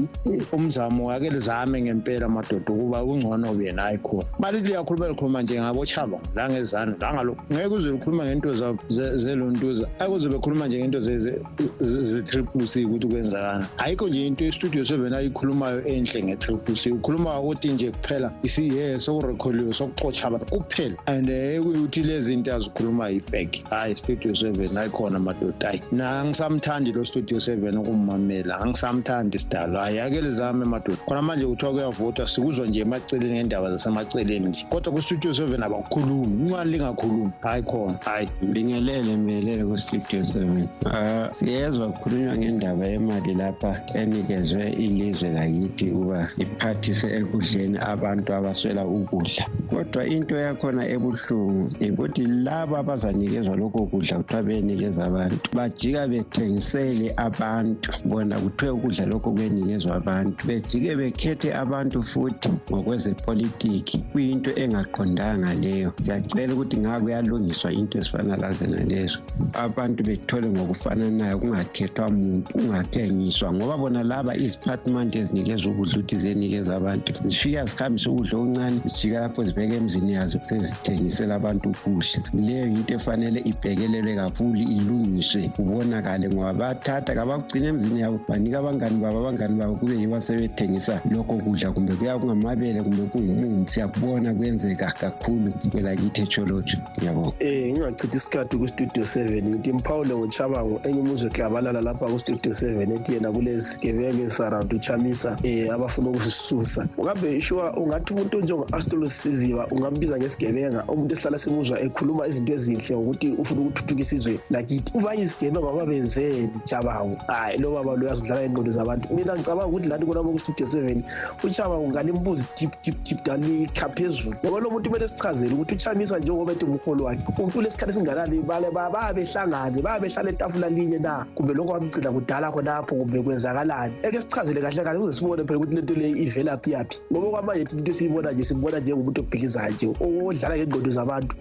umzamo 0.51 1.11
ake 1.11 1.29
lizame 1.29 1.81
ngempela 1.81 2.29
madoda 2.29 2.73
ukuba 2.73 3.03
ungcono 3.03 3.53
bena 3.53 3.81
hayi 3.81 3.97
khona. 3.97 4.25
Mali 4.39 4.59
liyakhuluma 4.59 5.07
likhuluma 5.07 5.41
nje 5.41 5.61
ngabochaba 5.61 6.19
la 6.35 6.49
ngezane 6.49 6.95
la 7.01 7.13
ngalokho 7.13 7.43
ngeke 7.53 7.67
uze 7.67 7.91
likhuluma 7.91 8.25
ngento 8.25 8.53
zelontuza 8.89 9.87
ake 9.99 10.11
uze 10.11 10.29
bekhuluma 10.29 10.67
nje 10.67 10.79
ngento 10.79 10.99
ze-triple 10.99 12.67
c 12.67 12.85
ukuthi 12.85 13.07
kwenzakana 13.07 13.67
ayikho 13.99 14.09
nje 14.09 14.27
into 14.27 14.45
estudio 14.45 14.85
seven 14.85 15.13
ayikhulumayo 15.13 15.83
enhle 15.85 16.23
nge-triple 16.23 16.75
c. 16.75 16.91
Ukhuluma 16.91 17.39
ukuthi 17.39 17.67
nje 17.67 17.91
kuphela 17.91 18.31
isiye 18.43 18.99
sokurekholiwe 18.99 19.73
sokuxotsha 19.73 20.27
abantu 20.27 20.45
kuphela. 20.45 20.95
And 21.05 21.29
ukuthi 21.29 22.03
lezi 22.03 22.35
nto 22.35 22.55
azikhuluma 22.55 23.09
yifake 23.09 23.63
hayi 23.69 23.95
studio 23.95 24.35
seven 24.35 24.77
ayikhona 24.77 25.19
madoda 25.19 25.67
hayi 25.67 25.81
na 25.91 26.21
angisamthandi 26.21 26.91
lo 26.91 27.05
studio 27.05 27.39
seven 27.39 27.77
ukummamela 27.77 28.59
angisamthandi 28.59 29.39
sidalo 29.39 29.79
hayi 29.79 29.99
ake 29.99 30.21
lizame 30.21 30.65
madoda. 30.65 30.97
Khona 31.05 31.21
manje 31.21 31.45
kuthiwa 31.45 31.71
kuyavotwa 31.71 32.27
sikuzwa 32.27 32.67
nje 32.67 32.79
emaceleni 32.79 33.33
ngendaba 33.33 33.71
zasemaceleni 33.71 34.47
nje. 34.47 34.65
Kodwa 34.69 34.93
kustudio 34.93 35.33
seven 35.33 35.63
abakhulumi 35.63 36.33
incwane 36.33 36.71
lingakhulumi. 36.71 37.31
Hayi 37.41 37.63
khona 37.63 37.97
hayi 38.05 38.29
ngibingelele 38.43 39.15
mbelele 39.15 39.65
kustudio 39.65 40.23
seven. 40.23 40.67
Um 40.85 41.27
siyezwa 41.31 41.87
kukhulunywa 41.87 42.37
ngendaba 42.37 42.85
yemali 42.87 43.33
lapha 43.33 43.78
enikezwe 43.93 44.63
ilizwe 44.69 45.29
lakithi 45.29 45.91
ukuba 45.91 46.31
iphathise 46.43 47.07
ekudleni 47.19 47.77
abantu 47.91 48.29
abaswela 48.33 48.83
ukudla. 48.85 49.43
Kodwa 49.69 50.01
into 50.07 50.35
yakhona 50.35 50.83
ebuhlungu 50.95 51.71
yikuthi 51.83 52.23
labo 52.45 52.77
abazanikezwa 52.77 53.55
lokho 53.61 53.85
kudla 53.91 54.17
kuthiwa 54.17 54.43
benikeza 54.43 55.05
abantu 55.05 55.45
bajika 55.57 56.07
bethengisele 56.07 57.13
abantu. 57.17 57.89
Bona 58.05 58.35
kuthiwe 58.39 58.71
ukudla 58.71 59.05
lokho 59.05 59.31
kwenikezwa 59.31 59.95
abantu. 59.95 60.47
Bejike 60.47 60.95
bekhethe 60.95 61.49
abantu 61.53 62.03
futhi 62.03 62.49
ngokwezepolitiki. 62.69 63.97
Kuyinto 64.11 64.51
engaqondanga 64.55 65.53
leyo. 65.53 65.93
Siyacela 65.97 66.53
ukuthi 66.53 66.77
ngakuyalungiswa 66.77 67.71
into 67.73 67.97
ezifana 67.97 68.37
lazena 68.37 68.83
lezo 68.83 69.19
abantu 69.53 70.03
bethole 70.03 70.47
ngokufananayo 70.49 71.37
kungakhethwa 71.39 72.09
muntu 72.09 72.53
kungathengiswa 72.53 73.53
ngoba 73.53 73.68
bona 73.77 74.03
laba 74.03 74.35
iziphathimande 74.35 75.19
ezinikeza 75.19 75.69
ukudla 75.69 75.99
ukuthi 75.99 76.17
ziyenikeza 76.17 76.75
abantu 76.75 77.13
zifika 77.23 77.65
zihambise 77.65 78.09
ukudla 78.09 78.37
okuncane 78.37 78.81
zifika 78.85 79.19
lapho 79.19 79.43
zibeka 79.45 79.73
emzini 79.75 80.13
yazo 80.13 80.39
sezithengisela 80.45 81.35
abantu 81.35 81.69
ukudla. 81.69 82.19
Leyo 82.33 82.65
yinto 82.67 82.93
efanele 82.93 83.39
ibhekelelwe 83.39 84.15
kakhulu 84.15 84.59
ilungiswe 84.59 85.49
kubonakale 85.55 86.29
ngoba 86.29 86.53
bathatha 86.53 87.15
kabakugcina 87.15 87.67
emzini 87.67 88.01
yabo 88.01 88.19
banika 88.27 88.59
abangani 88.59 88.97
babo 89.01 89.19
abangani 89.19 89.55
babo 89.59 89.75
kube 89.75 89.95
yibo 89.97 90.15
asebethengisa 90.15 91.01
lokho 91.11 91.37
kudla 91.37 91.71
kumbe 91.71 91.93
kuya 91.95 92.19
kungamabele 92.19 92.81
kumbe 92.83 93.03
kungumuthi 93.11 93.71
siyakubona 93.71 94.33
kwenzeka 94.33 94.91
kakhulu 94.99 95.53
kwelakithi 95.71 96.21
echolotsho 96.21 96.77
ngiyabonga. 96.97 97.35
Um 97.41 97.71
ngingachithi 97.71 98.17
isikhathi 98.17 98.57
kustudio 98.57 99.05
seven 99.05 99.49
ngithi 99.49 99.73
mphawule 99.73 100.15
ngochabango 100.15 100.81
enye 100.83 100.99
umuzwe 100.99 101.29
klabalala 101.29 101.81
lapha 101.81 102.07
kustudio 102.07 102.53
seven 102.53 102.91
ethi 102.91 103.13
yena 103.13 103.31
kule 103.31 103.58
izigebengu 103.59 104.29
saround 104.29 104.73
uchamisa 104.73 105.37
um 105.43 105.71
abafuna 105.75 106.09
ukusisusa 106.09 106.87
kambe 107.05 107.41
sure 107.41 107.69
ungathi 107.77 108.13
umuntu 108.13 108.37
onjengo-astolos 108.37 109.13
siziba 109.21 109.67
ungambiza 109.67 110.17
ngesigebenga 110.17 110.83
umuntu 110.87 111.13
esihlala 111.13 111.39
simuzwa 111.39 111.81
ekhuluma 111.81 112.27
izinto 112.27 112.53
ezinhle 112.53 112.95
ngokuthi 112.95 113.27
ufuna 113.41 113.61
ukuthuthukisa 113.61 114.15
izwe 114.15 114.39
lakithi. 114.49 114.91
Uvanye 114.97 115.23
izigebenga 115.23 115.59
ngoba 115.59 115.85
benzeni 115.85 116.49
jabangu 116.65 117.17
hhayi 117.27 117.57
lo 117.57 117.71
baba 117.73 117.95
lo 117.95 118.03
uyazidlala 118.05 118.41
iy'ngqondo 118.43 118.71
zabantu. 118.71 119.05
Mina 119.15 119.35
ngicabanga 119.35 119.69
ukuthi 119.69 119.89
lani 119.89 120.05
konabo 120.05 120.31
kustudio 120.31 120.67
seven 120.67 121.03
uchabangu 121.43 121.89
ngalimbuzi 121.89 122.45
dip 122.57 122.71
dip 122.83 122.95
dip 123.03 123.19
dalikha 123.25 123.89
phezulu. 123.89 124.35
Ngoba 124.45 124.59
lo 124.59 124.69
muntu 124.69 124.89
kumele 124.89 125.07
sichazele 125.07 125.53
ukuthi 125.53 125.75
uchamisa 125.75 126.19
njengoba 126.19 126.51
ethi 126.51 126.65
umholo 126.65 127.03
wakhe 127.05 127.25
umuntu 127.37 127.61
lesikhathi 127.61 127.91
esinganani 127.91 128.41
bayabehlangane 128.47 129.81
bayabehlala 129.81 130.29
etafula 130.29 130.69
linye 130.69 130.99
na? 130.99 131.25
Kumbe 131.35 131.53
lokho 131.53 131.69
kwamgcina 131.69 132.11
kudala 132.11 132.51
khonapho 132.51 132.95
kumbe 132.95 133.21
kwenzakalani 133.49 133.93
eke 134.03 134.21
sichazele 134.21 134.61
kahle 134.61 134.83
kahle 134.83 134.99
ukuze 134.99 135.13
sibone 135.13 135.43
phela 135.45 135.59
ukuthi 135.59 135.75
lento 135.75 135.93
ivelaphi 135.93 136.71
yaphi 136.71 137.01
ngoba 137.11 137.29
kwamanje 137.29 137.75
into 137.75 137.91
esiyibona 137.91 138.31
nje 138.31 138.43
simbona 138.43 138.79
njengomuntu 138.79 139.23
nje 139.69 139.87
odlala 139.99 140.57
ngengqondo 140.57 140.89
zabantu 140.89 141.35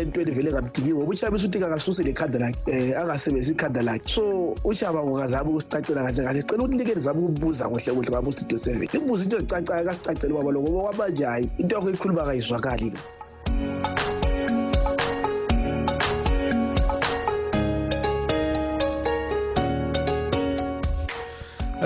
entweni 0.00 0.30
vele 0.30 0.50
ngoba 0.92 1.06
lekhanda 2.02 2.38
lakhe 2.38 2.60
um 2.66 3.02
angasebenzisi 3.02 3.52
ikhanda 3.52 3.82
lakhe. 3.82 4.08
So 4.08 4.54
ukusicacela 5.50 6.02
kahle 6.02 6.24
kahle 6.24 6.40
sicela 6.40 6.62
ukuthi 6.62 6.76
kuhle 7.68 7.92
kuhle 7.94 8.10
ngabo 8.10 8.32
studio 8.32 8.58
seven 8.58 8.88
into 9.24 9.36
ezicacayo 9.36 9.84
ngoba 10.60 10.92
kwamanje 10.92 11.24
hayi 11.24 11.50
into 11.58 11.76
yakho 11.76 11.90
ikhuluma 11.90 12.24
kayizwakali 12.24 12.90
lo 12.90 13.19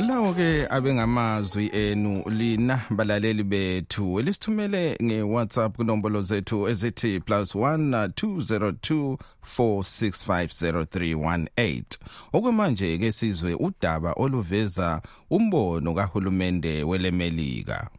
lawo 0.01 0.35
ke 0.35 0.67
abengamazwi 0.71 1.71
enu 1.73 2.23
lina 2.29 2.81
balaleli 2.91 3.43
bethu. 3.43 4.21
Elisithumele 4.21 4.97
nge-whatsapp 5.03 5.77
kunombolo 5.77 6.23
zethu 6.23 6.69
ezithi 6.69 7.21
plus 7.21 7.55
1 7.55 8.07
202 8.07 9.17
4650318 9.59 11.83
okwemanje 12.33 12.99
ke 12.99 13.13
sizwe 13.13 13.55
udaba 13.55 14.13
oluveza 14.13 15.03
umbono 15.31 15.95
kahulumende 15.95 16.85
welemelika. 16.85 17.91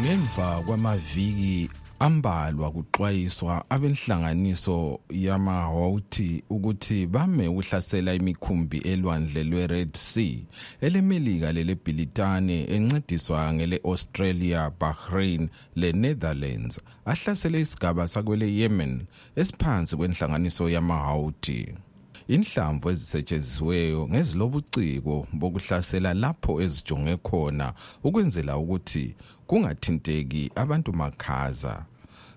Ngemva 0.00 0.60
kwamaviki 0.66 1.70
ambalwa 2.02 2.70
kuxwayiswa 2.72 3.64
abenhlanganiso 3.70 5.00
yamahouthi 5.10 6.42
ukuthi 6.50 7.06
bame 7.06 7.48
ukuhlasela 7.48 8.14
imikhumbi 8.14 8.78
elwandle 8.78 9.44
lwe-red 9.44 9.96
sea 9.96 10.38
elemelika 10.80 11.52
lelebhilitane 11.52 12.64
encediswa 12.74 13.52
ngele-australia 13.54 14.70
bahrain 14.80 15.48
le-netherlands 15.76 16.80
ahlasele 17.04 17.60
isigaba 17.60 18.08
sakwele 18.08 18.54
yemen 18.54 19.06
esiphansi 19.36 19.96
kwenhlanganiso 19.96 20.70
yamahouthi. 20.70 21.74
Inhlamvu 22.28 22.90
ezisetshenzisiweyo 22.90 24.08
ngezilobuciko 24.08 25.26
bokuhlasela 25.32 26.14
lapho 26.14 26.60
ezijonge 26.62 27.16
khona 27.16 27.74
ukwenzela 28.04 28.56
ukuthi 28.56 29.14
kungathinteki 29.46 30.50
abantu 30.54 30.92
makhaza. 30.92 31.84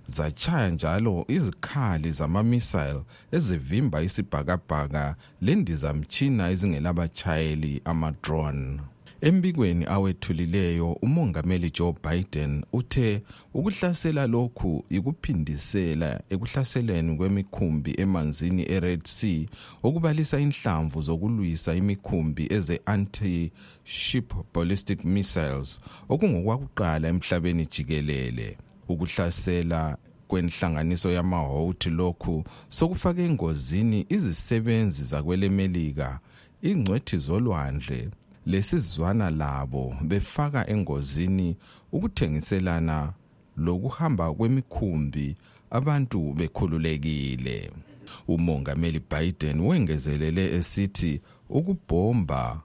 Zachaya 0.07 0.69
njalo 0.69 1.25
izikhali 1.27 2.11
zama-missile 2.11 3.01
ezivimba 3.31 4.01
isibhakabhaka 4.01 5.15
lendizamtshina 5.41 6.49
ezingelabatshayeli 6.49 7.81
ama-drone. 7.85 8.79
Embikweni 9.21 9.85
awethulileyo 9.85 10.91
umongameli 10.91 11.71
Joe 11.71 11.95
Biden 12.03 12.63
uthe 12.73 13.21
ukuhlasela 13.53 14.27
lokhu 14.27 14.85
ikuphindisela 14.89 16.21
ekuhlaseleni 16.29 17.17
kwemikhumbi 17.17 17.95
emanzini 17.97 18.63
eRed 18.71 19.05
Sea 19.07 19.45
okubalisa 19.83 20.39
inhlamvu 20.39 21.01
zokulwisa 21.01 21.75
imikhumbi 21.75 22.47
eze 22.53 22.81
anti-ship 22.85 24.33
ballistic 24.53 25.05
missiles 25.05 25.79
okungokwakuqala 26.09 27.07
emhlabeni 27.07 27.65
jikelele. 27.65 28.57
Ukuhlasela 28.89 29.97
kwenhlanganiso 30.27 31.11
yamahouthi 31.11 31.89
lokhu 31.89 32.43
sokufake 32.69 33.25
engozini 33.25 34.05
izisebenzi 34.09 35.03
zakwelemelika 35.03 36.19
ingcwethi 36.61 37.17
zolwandle. 37.17 38.09
Lesizwana 38.45 39.29
labo 39.29 39.95
befaka 40.01 40.69
engozini 40.69 41.55
ukuthengiselana 41.91 43.13
lokuhamba 43.57 44.33
kwemikhumbi 44.33 45.35
abantu 45.69 46.33
bekhululekile. 46.33 47.71
Umongameli 48.27 49.01
Biden 49.11 49.59
wengezelele 49.59 50.55
esithi 50.55 51.21
ukubhomba 51.49 52.61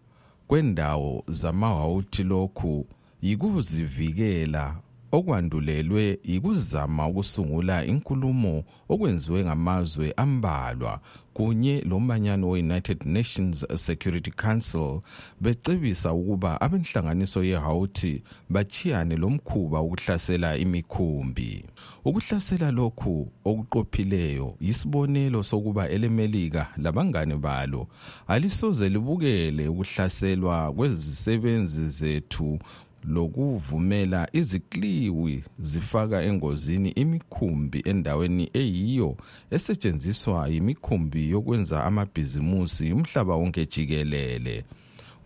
kwendawo 0.46 1.24
zamahawuthi 1.28 2.22
lokhu 2.22 2.86
yikuzivikela 3.22 4.76
okwandulelwe 5.12 6.18
yikuzama 6.24 7.08
ukusungula 7.08 7.84
inkulumo 7.84 8.64
okwenziwe 8.88 9.44
ngamazwe 9.44 10.12
ambalwa 10.16 11.00
kunye 11.34 11.80
lomanyano 11.80 12.50
we-united 12.50 13.06
nations 13.06 13.66
security 13.74 14.30
council 14.30 15.00
becebisa 15.40 16.12
ukuba 16.12 16.60
abenhlanganiso 16.60 17.44
yehawuthi 17.44 18.22
bachiyane 18.50 19.16
lomkhuba 19.16 19.80
ukuhlasela 19.80 20.56
imikhumbi. 20.56 21.64
Ukuhlasela 22.04 22.70
lokhu 22.70 23.28
okuqophileyo 23.44 24.54
yisibonelo 24.60 25.42
sokuba 25.42 25.88
elemelika 25.88 26.66
labangane 26.76 27.36
balo 27.36 27.86
alisoze 28.28 28.88
libukele 28.88 29.68
ukuhlaselwa 29.68 30.72
kwezisebenzi 30.72 31.88
zethu 31.88 32.58
lokuvumela 33.04 34.28
izikliwi 34.32 35.44
zifaka 35.58 36.22
engozini 36.22 36.88
imikhumbi 36.88 37.82
endaweni 37.84 38.50
eyiyo 38.52 39.16
esetshenziswa 39.50 40.48
yimikhumbi 40.48 41.30
yokwenza 41.30 41.84
amabhizimusi 41.84 42.92
umhlaba 42.92 43.34
wonke 43.36 43.66
jikelele 43.66 44.64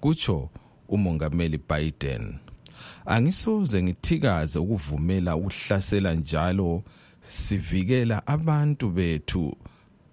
kutsho 0.00 0.48
umongameli 0.88 1.60
Biden. 1.68 2.34
Angisoze 3.06 3.82
ngithikaze 3.82 4.58
ukuvumela 4.58 5.36
ukuhlasela 5.36 6.14
njalo 6.14 6.82
sivikela 7.20 8.26
abantu 8.26 8.90
bethu. 8.90 9.56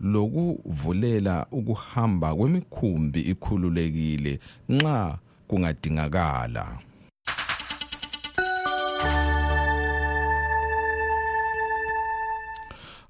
Lokuvulela 0.02 1.46
ukuhamba 1.52 2.36
kwemikhumbi 2.36 3.22
ikhululekile 3.22 4.40
nxa 4.70 5.18
kungadingakala. 5.48 6.80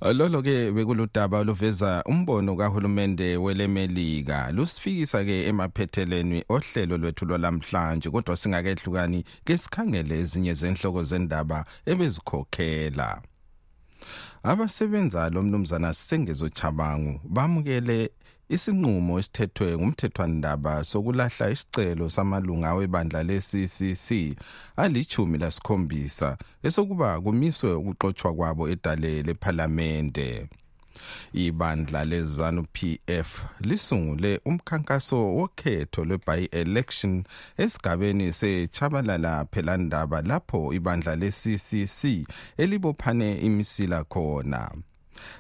Lolo 0.02 0.42
ke 0.42 0.72
bekuludaba 0.72 1.40
oluveza 1.40 2.04
umbono 2.06 2.56
kahulumende 2.56 3.38
welemelika. 3.38 4.52
Lusifikisa 4.52 5.24
ke 5.24 5.48
emaphetheleni 5.48 6.44
ohlelo 6.50 6.98
lwethu 6.98 7.26
lwalamhlanje 7.26 8.10
kodwa 8.10 8.38
singakehlukani 8.38 9.24
ke 9.46 9.58
sikhangele 9.58 10.20
ezinye 10.20 10.54
zenhloko 10.54 11.04
zendaba 11.04 11.66
ebezikhokhela. 11.86 13.22
Abasebenza 14.44 15.30
lo 15.30 15.44
mnumzana 15.44 15.94
Sengezo 15.94 16.50
Chabangu 16.50 17.20
bamukele 17.24 18.10
isinqumo 18.56 19.20
esithethwe 19.20 19.78
ngumthethwandaba 19.78 20.84
sokulahla 20.84 21.46
isicelo 21.56 22.06
samalunga 22.10 22.74
webandla 22.74 23.24
le-CCC 23.24 24.08
alichumi 24.76 25.38
lasikhombisa 25.38 26.38
esokuba 26.64 27.22
kumiswe 27.22 27.74
ukuxotshwa 27.74 28.34
kwabo 28.34 28.70
edale 28.70 29.24
lephalamende. 29.24 30.50
Ibandla 31.34 32.06
lezanu 32.06 32.66
PF 32.76 33.44
lisungule 33.60 34.42
umkhankaso 34.46 35.36
wokhetho 35.36 36.06
lwe-by-election 36.06 37.24
esigabeni 37.58 38.34
sechabalala 38.34 39.46
phelandaba 39.52 40.22
lapho 40.22 40.74
ibandla 40.74 41.16
le-CCC 41.16 42.28
elibophane 42.58 43.38
imisila 43.48 44.04
khona. 44.04 44.72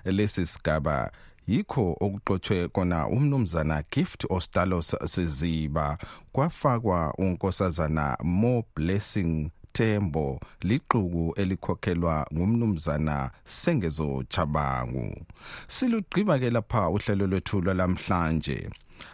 Lesi 0.05 0.45
sigaba 0.45 1.11
yikho 1.47 1.97
okuxotshwe 1.99 2.67
kona 2.67 3.07
umnumzana 3.07 3.83
gift 3.91 4.25
ostalos 4.29 4.95
siziba. 5.05 5.97
Kwafakwa 6.31 7.13
unkosazana 7.17 8.17
more 8.23 8.63
blessing 8.75 9.51
Tembo 9.73 10.39
liquku 10.61 11.33
elikhokhelwa 11.37 12.27
ngumnumzana 12.33 13.31
Sengezo 13.45 14.23
Chabangu 14.29 15.25
silugqiba 15.67 16.39
ke 16.39 16.49
lapha 16.49 16.89
uhlelo 16.89 17.27
lwethu 17.27 17.61
lwalamhlanje. 17.61 18.69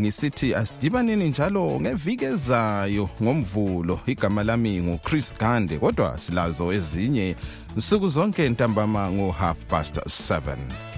ngisithi 0.00 0.54
asidibaneni 0.54 1.28
njalo 1.28 1.80
ngeviki 1.80 2.24
ezayo 2.24 3.08
ngomvulo. 3.22 4.00
Igama 4.06 4.42
lami 4.42 4.80
nguchris 4.80 5.36
gande 5.38 5.78
kodwa 5.78 6.18
silazo 6.18 6.72
ezinye 6.72 7.36
nsuku 7.76 8.08
zonke 8.08 8.48
ntambama 8.48 9.10
ngo-half 9.10 9.66
past 9.66 9.96
7 9.96 10.91